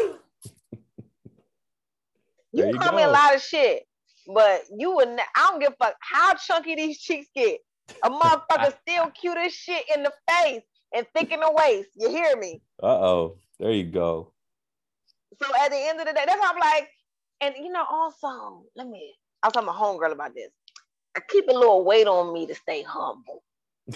you, 2.52 2.66
you 2.66 2.78
call 2.78 2.90
go. 2.90 2.96
me 2.96 3.02
a 3.02 3.08
lot 3.08 3.34
of 3.34 3.42
shit, 3.42 3.84
but 4.32 4.62
you 4.76 4.94
would. 4.94 5.08
Ne- 5.08 5.22
I 5.36 5.48
don't 5.50 5.60
give 5.60 5.72
a 5.72 5.84
fuck 5.84 5.96
how 6.00 6.34
chunky 6.34 6.76
these 6.76 6.98
cheeks 6.98 7.26
get. 7.34 7.58
A 8.02 8.10
motherfucker 8.10 8.72
still 8.88 9.10
cute 9.10 9.38
as 9.38 9.52
shit 9.52 9.84
in 9.94 10.02
the 10.02 10.12
face 10.28 10.62
and 10.94 11.06
thick 11.14 11.32
in 11.32 11.40
the 11.40 11.52
waist. 11.52 11.90
You 11.96 12.08
hear 12.10 12.36
me? 12.36 12.62
Uh 12.82 12.86
oh. 12.86 13.38
There 13.58 13.72
you 13.72 13.84
go. 13.84 14.32
So 15.42 15.48
at 15.60 15.70
the 15.70 15.76
end 15.76 16.00
of 16.00 16.06
the 16.06 16.12
day, 16.12 16.24
that's 16.26 16.40
why 16.40 16.52
I'm 16.52 16.58
like, 16.58 16.88
and 17.40 17.54
you 17.56 17.70
know, 17.70 17.84
also, 17.90 18.64
let 18.76 18.88
me, 18.88 19.14
I 19.42 19.48
was 19.48 19.52
talking 19.52 19.68
to 19.68 19.72
my 19.72 19.78
homegirl 19.78 20.12
about 20.12 20.34
this. 20.34 20.50
I 21.16 21.20
keep 21.28 21.48
a 21.48 21.52
little 21.52 21.84
weight 21.84 22.06
on 22.06 22.32
me 22.32 22.46
to 22.46 22.54
stay 22.54 22.82
humble. 22.82 23.42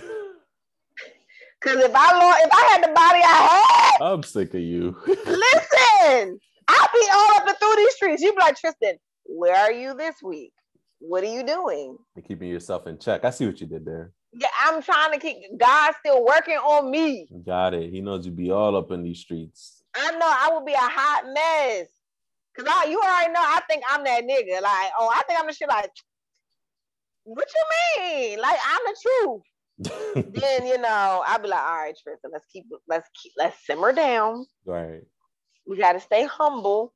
Cause 1.61 1.77
if 1.77 1.91
I 1.93 2.43
if 2.45 2.51
I 2.53 2.69
had 2.71 2.83
the 2.85 2.95
body 2.95 3.21
I 3.25 3.97
had, 3.99 4.13
I'm 4.13 4.23
sick 4.23 4.55
of 4.55 4.61
you. 4.61 4.97
listen, 5.07 6.39
I'll 6.69 6.89
be 6.95 7.09
all 7.13 7.37
up 7.37 7.49
and 7.49 7.57
through 7.59 7.75
these 7.77 7.95
streets. 7.95 8.23
You 8.23 8.33
be 8.33 8.39
like, 8.39 8.57
Tristan, 8.57 8.97
where 9.25 9.57
are 9.57 9.73
you 9.73 9.95
this 9.95 10.15
week? 10.23 10.53
What 11.01 11.23
are 11.23 11.33
you 11.33 11.45
doing? 11.45 11.97
You're 12.17 12.25
keeping 12.25 12.49
yourself 12.49 12.87
in 12.87 12.99
check. 12.99 13.25
I 13.25 13.31
see 13.31 13.47
what 13.47 13.61
you 13.61 13.67
did 13.67 13.85
there. 13.85 14.13
Yeah, 14.33 14.49
I'm 14.61 14.83
trying 14.83 15.13
to 15.13 15.19
keep 15.19 15.37
God 15.59 15.95
still 16.01 16.25
working 16.25 16.57
on 16.57 16.91
me. 16.91 17.29
Got 17.47 17.75
it. 17.75 17.91
He 17.91 18.01
knows 18.01 18.27
you'd 18.27 18.37
be 18.37 18.51
all 18.51 18.77
up 18.77 18.91
in 18.91 19.03
these 19.03 19.21
streets. 19.21 19.83
I 19.97 20.11
know 20.13 20.27
I 20.27 20.51
will 20.53 20.65
be 20.65 20.73
a 20.73 20.79
hot 20.79 21.25
mess. 21.27 21.89
Cause 22.57 22.67
I, 22.69 22.87
you 22.91 22.99
already 22.99 23.33
know 23.33 23.41
I 23.41 23.61
think 23.71 23.85
I'm 23.89 24.03
that 24.03 24.25
nigga. 24.25 24.61
Like, 24.61 24.91
oh, 24.99 25.11
I 25.15 25.23
think 25.27 25.39
I'm 25.39 25.47
the 25.47 25.53
shit 25.53 25.69
like, 25.69 25.91
what 27.23 27.47
you 27.55 28.03
mean? 28.03 28.41
Like 28.41 28.59
I'm 28.67 28.81
the 28.85 28.97
truth. 29.03 29.43
then 30.35 30.67
you 30.67 30.79
know, 30.79 31.23
I'll 31.25 31.39
be 31.39 31.49
like, 31.49 31.61
all 31.61 31.77
right, 31.77 31.95
Tristan, 32.03 32.31
let's 32.33 32.47
keep 32.53 32.65
let's 32.89 33.09
keep 33.23 33.33
let's 33.37 33.65
simmer 33.65 33.93
down. 33.93 34.47
Right. 34.65 35.03
We 35.67 35.77
gotta 35.77 36.01
stay 36.01 36.25
humble. 36.25 36.95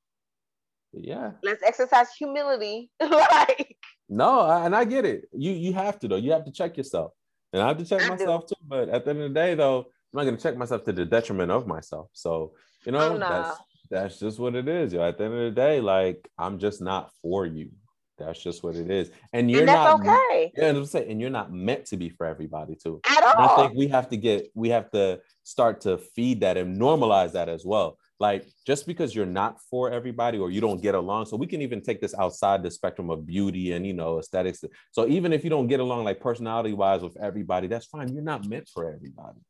Yeah. 0.92 1.32
Let's 1.42 1.62
exercise 1.62 2.08
humility. 2.18 2.90
like 3.00 3.76
no, 4.08 4.50
and 4.50 4.76
I 4.76 4.84
get 4.84 5.04
it. 5.04 5.28
You 5.32 5.52
you 5.52 5.72
have 5.72 5.98
to 6.00 6.08
though. 6.08 6.16
You 6.16 6.32
have 6.32 6.44
to 6.44 6.52
check 6.52 6.76
yourself. 6.76 7.12
And 7.52 7.62
I 7.62 7.68
have 7.68 7.78
to 7.78 7.84
check 7.84 8.02
I 8.02 8.08
myself 8.10 8.46
do. 8.46 8.54
too. 8.54 8.66
But 8.66 8.88
at 8.88 9.04
the 9.04 9.10
end 9.10 9.22
of 9.22 9.30
the 9.30 9.34
day, 9.34 9.54
though, 9.54 9.78
I'm 9.80 9.84
not 10.14 10.24
gonna 10.24 10.36
check 10.36 10.56
myself 10.56 10.84
to 10.84 10.92
the 10.92 11.06
detriment 11.06 11.50
of 11.50 11.66
myself. 11.66 12.08
So 12.12 12.52
you 12.84 12.92
know, 12.92 13.12
oh, 13.12 13.16
no. 13.16 13.28
that's 13.28 13.58
that's 13.90 14.18
just 14.18 14.38
what 14.38 14.54
it 14.54 14.68
is. 14.68 14.92
Yo. 14.92 15.02
At 15.02 15.18
the 15.18 15.24
end 15.24 15.34
of 15.34 15.40
the 15.40 15.50
day, 15.50 15.80
like 15.80 16.28
I'm 16.38 16.58
just 16.58 16.82
not 16.82 17.10
for 17.22 17.46
you. 17.46 17.70
That's 18.18 18.42
just 18.42 18.62
what 18.62 18.76
it 18.76 18.90
is. 18.90 19.10
And 19.32 19.50
you're 19.50 19.60
and 19.60 19.66
not 19.66 20.00
okay. 20.00 20.52
Yeah, 20.56 20.68
I'm 20.68 20.84
saying, 20.84 21.10
and 21.10 21.20
you're 21.20 21.30
not 21.30 21.52
meant 21.52 21.86
to 21.86 21.96
be 21.96 22.10
for 22.10 22.26
everybody 22.26 22.76
too. 22.76 23.00
At 23.08 23.22
all. 23.22 23.32
And 23.32 23.50
I 23.50 23.56
think 23.56 23.78
we 23.78 23.88
have 23.88 24.10
to 24.10 24.16
get 24.18 24.48
we 24.54 24.68
have 24.68 24.90
to 24.90 25.20
start 25.42 25.80
to 25.82 25.96
feed 25.98 26.40
that 26.40 26.58
and 26.58 26.78
normalize 26.78 27.32
that 27.32 27.48
as 27.48 27.64
well 27.64 27.96
like 28.20 28.46
just 28.66 28.86
because 28.86 29.14
you're 29.14 29.26
not 29.26 29.60
for 29.70 29.90
everybody 29.90 30.38
or 30.38 30.50
you 30.50 30.60
don't 30.60 30.80
get 30.80 30.94
along 30.94 31.26
so 31.26 31.36
we 31.36 31.46
can 31.46 31.60
even 31.60 31.80
take 31.80 32.00
this 32.00 32.14
outside 32.18 32.62
the 32.62 32.70
spectrum 32.70 33.10
of 33.10 33.26
beauty 33.26 33.72
and 33.72 33.86
you 33.86 33.92
know 33.92 34.18
aesthetics. 34.18 34.64
So 34.92 35.06
even 35.08 35.32
if 35.32 35.44
you 35.44 35.50
don't 35.50 35.66
get 35.66 35.80
along 35.80 36.04
like 36.04 36.20
personality 36.20 36.72
wise 36.72 37.02
with 37.02 37.16
everybody 37.20 37.66
that's 37.66 37.86
fine. 37.86 38.12
You're 38.12 38.22
not 38.22 38.46
meant 38.46 38.68
for 38.72 38.92
everybody. 38.92 39.40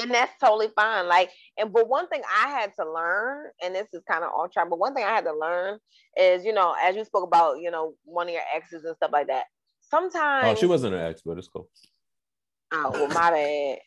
And 0.00 0.10
that's 0.10 0.32
totally 0.40 0.68
fine. 0.74 1.08
Like 1.08 1.30
and 1.58 1.72
but 1.72 1.88
one 1.88 2.08
thing 2.08 2.22
i 2.42 2.48
had 2.48 2.72
to 2.78 2.90
learn 2.90 3.46
and 3.62 3.74
this 3.74 3.88
is 3.92 4.02
kind 4.08 4.24
of 4.24 4.30
on 4.30 4.50
track 4.50 4.68
but 4.70 4.78
one 4.78 4.94
thing 4.94 5.04
i 5.04 5.10
had 5.10 5.24
to 5.24 5.32
learn 5.32 5.78
is 6.16 6.44
you 6.44 6.52
know 6.52 6.74
as 6.82 6.96
you 6.96 7.04
spoke 7.04 7.26
about 7.26 7.60
you 7.60 7.70
know 7.70 7.94
one 8.04 8.28
of 8.28 8.32
your 8.32 8.42
exes 8.54 8.84
and 8.84 8.96
stuff 8.96 9.10
like 9.12 9.26
that 9.26 9.44
sometimes 9.80 10.46
oh 10.46 10.54
she 10.54 10.66
wasn't 10.66 10.92
an 10.92 11.00
ex 11.00 11.22
but 11.24 11.38
it's 11.38 11.48
cool. 11.48 11.68
Oh 12.72 12.90
well 12.92 13.08
my 13.08 13.30
bad. 13.30 13.78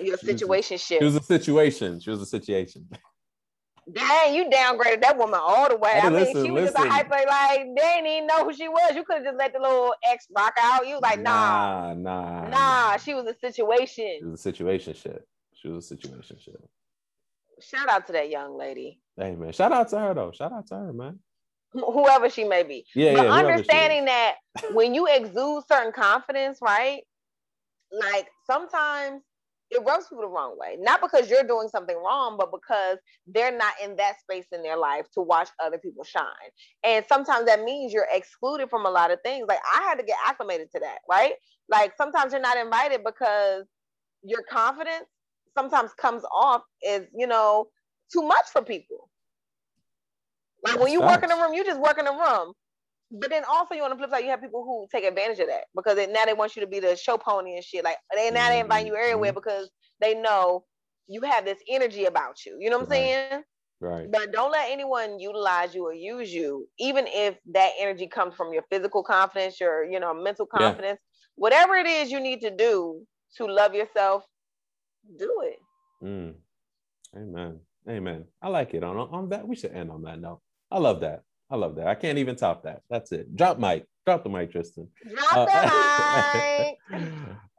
Your 0.02 0.16
situation 0.16 0.78
she 0.78 0.98
was 0.98 1.16
a 1.16 1.22
situation. 1.22 2.00
She 2.00 2.10
was 2.10 2.20
a 2.20 2.26
situation 2.26 2.88
Dang, 3.92 4.34
you 4.34 4.46
downgraded 4.46 5.02
that 5.02 5.18
woman 5.18 5.40
all 5.42 5.68
the 5.68 5.76
way. 5.76 5.90
Hey, 5.90 6.00
I 6.00 6.08
listen, 6.08 6.34
mean, 6.36 6.44
she 6.44 6.50
was 6.50 6.62
listen. 6.64 6.76
just 6.76 6.86
a 6.86 6.90
hyper, 6.90 7.10
like 7.28 7.66
they 7.76 7.82
didn't 7.82 8.06
even 8.06 8.26
know 8.26 8.44
who 8.44 8.54
she 8.54 8.68
was. 8.68 8.94
You 8.94 9.04
could 9.04 9.16
have 9.16 9.24
just 9.24 9.38
let 9.38 9.52
the 9.52 9.58
little 9.60 9.94
ex 10.10 10.26
rock 10.34 10.54
out. 10.60 10.86
You 10.86 10.94
was 10.94 11.02
like, 11.02 11.20
nah, 11.20 11.92
nah, 11.94 12.48
nah. 12.48 12.96
She 12.96 13.14
was 13.14 13.26
a 13.26 13.34
situation. 13.34 14.18
She 14.20 14.24
was 14.24 14.40
a 14.40 14.42
situation 14.42 14.94
shit. 14.94 15.26
She 15.54 15.68
was 15.68 15.84
a 15.84 15.88
situation 15.88 16.38
shit. 16.40 16.62
Shout 17.60 17.88
out 17.88 18.06
to 18.06 18.12
that 18.14 18.30
young 18.30 18.56
lady. 18.56 19.00
Hey 19.16 19.36
man, 19.36 19.52
shout 19.52 19.72
out 19.72 19.88
to 19.90 19.98
her 19.98 20.14
though. 20.14 20.32
Shout 20.32 20.52
out 20.52 20.66
to 20.68 20.74
her, 20.76 20.92
man. 20.92 21.18
Whoever 21.72 22.30
she 22.30 22.44
may 22.44 22.62
be. 22.62 22.86
Yeah, 22.94 23.14
but 23.14 23.26
yeah, 23.26 23.32
understanding 23.32 24.04
that 24.06 24.36
when 24.72 24.94
you 24.94 25.06
exude 25.08 25.64
certain 25.68 25.92
confidence, 25.92 26.58
right? 26.62 27.02
Like 27.92 28.28
sometimes 28.46 29.22
it 29.70 29.82
rubs 29.86 30.06
people 30.08 30.22
the 30.22 30.28
wrong 30.28 30.56
way. 30.58 30.76
Not 30.78 31.00
because 31.00 31.28
you're 31.28 31.42
doing 31.42 31.68
something 31.68 31.96
wrong, 31.96 32.36
but 32.38 32.50
because 32.52 32.98
they're 33.26 33.56
not 33.56 33.72
in 33.82 33.96
that 33.96 34.20
space 34.20 34.46
in 34.52 34.62
their 34.62 34.76
life 34.76 35.06
to 35.14 35.20
watch 35.20 35.48
other 35.62 35.78
people 35.78 36.04
shine. 36.04 36.24
And 36.84 37.04
sometimes 37.08 37.46
that 37.46 37.62
means 37.62 37.92
you're 37.92 38.06
excluded 38.12 38.70
from 38.70 38.86
a 38.86 38.90
lot 38.90 39.10
of 39.10 39.20
things. 39.24 39.46
Like 39.48 39.60
I 39.74 39.82
had 39.82 39.96
to 39.96 40.04
get 40.04 40.16
acclimated 40.26 40.70
to 40.72 40.80
that, 40.80 40.98
right? 41.10 41.34
Like 41.68 41.94
sometimes 41.96 42.32
you're 42.32 42.42
not 42.42 42.56
invited 42.58 43.02
because 43.04 43.64
your 44.22 44.42
confidence 44.42 45.06
sometimes 45.56 45.92
comes 45.94 46.22
off 46.32 46.62
as, 46.88 47.02
you 47.16 47.26
know, 47.26 47.66
too 48.12 48.22
much 48.22 48.46
for 48.52 48.62
people. 48.62 49.08
Like 50.64 50.78
when 50.78 50.92
you 50.92 51.00
work 51.00 51.22
in 51.22 51.30
a 51.30 51.36
room, 51.36 51.52
you 51.52 51.64
just 51.64 51.80
work 51.80 51.98
in 51.98 52.06
a 52.06 52.12
room. 52.12 52.52
But 53.20 53.30
then 53.30 53.44
also 53.48 53.74
you 53.74 53.82
on 53.84 53.90
the 53.90 53.96
flip 53.96 54.10
side, 54.10 54.24
you 54.24 54.30
have 54.30 54.40
people 54.40 54.64
who 54.64 54.86
take 54.90 55.04
advantage 55.04 55.38
of 55.38 55.46
that 55.48 55.64
because 55.74 55.94
they, 55.94 56.06
now 56.06 56.24
they 56.24 56.34
want 56.34 56.56
you 56.56 56.62
to 56.62 56.68
be 56.68 56.80
the 56.80 56.96
show 56.96 57.16
pony 57.16 57.54
and 57.54 57.64
shit. 57.64 57.84
Like 57.84 57.96
they 58.14 58.30
now 58.30 58.48
they 58.48 58.60
invite 58.60 58.86
you 58.86 58.96
everywhere 58.96 59.30
mm-hmm. 59.30 59.36
because 59.36 59.70
they 60.00 60.14
know 60.14 60.64
you 61.06 61.20
have 61.22 61.44
this 61.44 61.58
energy 61.68 62.06
about 62.06 62.44
you. 62.44 62.56
You 62.60 62.70
know 62.70 62.78
what 62.78 62.86
I'm 62.86 62.90
saying? 62.90 63.42
Right. 63.80 64.10
But 64.10 64.32
don't 64.32 64.50
let 64.50 64.70
anyone 64.70 65.18
utilize 65.20 65.74
you 65.74 65.84
or 65.84 65.92
use 65.92 66.32
you, 66.32 66.66
even 66.78 67.06
if 67.06 67.36
that 67.52 67.72
energy 67.78 68.06
comes 68.06 68.34
from 68.34 68.52
your 68.52 68.64
physical 68.70 69.02
confidence, 69.02 69.60
your 69.60 69.84
you 69.84 70.00
know 70.00 70.14
mental 70.14 70.46
confidence, 70.46 70.98
yeah. 71.00 71.34
whatever 71.36 71.74
it 71.76 71.86
is 71.86 72.10
you 72.10 72.20
need 72.20 72.40
to 72.40 72.50
do 72.50 73.06
to 73.36 73.46
love 73.46 73.74
yourself, 73.74 74.24
do 75.18 75.42
it. 75.44 75.58
Mm. 76.02 76.34
Amen. 77.16 77.60
Amen. 77.88 78.24
I 78.40 78.48
like 78.48 78.74
it. 78.74 78.82
On 78.82 78.96
on 78.96 79.28
that, 79.28 79.46
we 79.46 79.54
should 79.54 79.72
end 79.72 79.90
on 79.90 80.02
that 80.02 80.18
note. 80.18 80.40
I 80.70 80.78
love 80.78 81.00
that. 81.00 81.22
I 81.50 81.56
love 81.56 81.76
that. 81.76 81.86
I 81.86 81.94
can't 81.94 82.18
even 82.18 82.36
top 82.36 82.64
that. 82.64 82.82
That's 82.90 83.12
it. 83.12 83.34
Drop 83.36 83.58
mic. 83.58 83.86
Drop 84.06 84.22
the 84.22 84.30
mic, 84.30 84.52
Tristan. 84.52 84.88
Drop 85.08 85.48
uh, 85.50 85.70
the 86.32 86.76
mic. 86.98 87.10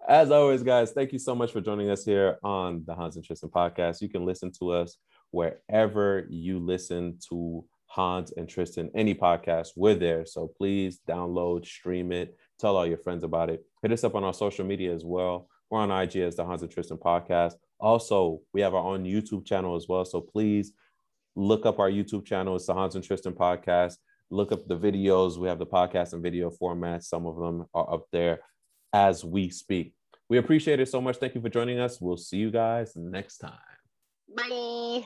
As 0.07 0.31
always, 0.31 0.61
guys, 0.63 0.91
thank 0.91 1.11
you 1.13 1.19
so 1.19 1.33
much 1.33 1.51
for 1.51 1.61
joining 1.61 1.89
us 1.89 2.05
here 2.05 2.37
on 2.43 2.83
the 2.85 2.93
Hans 2.93 3.15
and 3.15 3.25
Tristan 3.25 3.49
podcast. 3.49 4.01
You 4.01 4.09
can 4.09 4.25
listen 4.25 4.51
to 4.59 4.71
us 4.71 4.97
wherever 5.31 6.27
you 6.29 6.59
listen 6.59 7.17
to 7.29 7.65
Hans 7.87 8.33
and 8.35 8.47
Tristan, 8.47 8.91
any 8.93 9.15
podcast, 9.15 9.69
we're 9.75 9.95
there. 9.95 10.25
So 10.25 10.51
please 10.57 10.99
download, 11.07 11.65
stream 11.65 12.11
it, 12.11 12.37
Tell 12.59 12.77
all 12.77 12.87
your 12.87 12.97
friends 12.97 13.23
about 13.23 13.49
it. 13.49 13.65
Hit 13.81 13.91
us 13.91 14.03
up 14.03 14.15
on 14.15 14.23
our 14.23 14.33
social 14.33 14.65
media 14.65 14.93
as 14.93 15.03
well. 15.03 15.49
We're 15.69 15.79
on 15.79 15.91
IG 15.91 16.17
as 16.17 16.35
the 16.35 16.45
Hans 16.45 16.61
and 16.61 16.71
Tristan 16.71 16.97
podcast. 16.97 17.53
Also, 17.79 18.39
we 18.53 18.61
have 18.61 18.73
our 18.73 18.83
own 18.83 19.03
YouTube 19.03 19.45
channel 19.45 19.75
as 19.75 19.87
well. 19.89 20.05
So 20.05 20.21
please 20.21 20.71
look 21.35 21.65
up 21.65 21.79
our 21.79 21.89
YouTube 21.89 22.25
channel. 22.25 22.55
It's 22.55 22.65
the 22.65 22.73
Hans 22.73 22.95
and 22.95 23.03
Tristan 23.03 23.33
podcast. 23.33 23.95
Look 24.29 24.51
up 24.51 24.67
the 24.67 24.77
videos. 24.77 25.37
We 25.37 25.47
have 25.47 25.59
the 25.59 25.65
podcast 25.65 26.13
and 26.13 26.23
video 26.23 26.49
formats. 26.49 27.03
Some 27.03 27.25
of 27.25 27.35
them 27.37 27.65
are 27.73 27.93
up 27.93 28.07
there 28.11 28.39
as 28.93 29.23
we 29.23 29.49
speak. 29.49 29.93
We 30.29 30.37
appreciate 30.37 30.79
it 30.79 30.89
so 30.89 31.01
much. 31.01 31.17
Thank 31.17 31.35
you 31.35 31.41
for 31.41 31.49
joining 31.49 31.79
us. 31.79 32.01
We'll 32.01 32.17
see 32.17 32.37
you 32.37 32.51
guys 32.51 32.93
next 32.95 33.37
time. 33.37 33.51
Bye. 34.35 35.05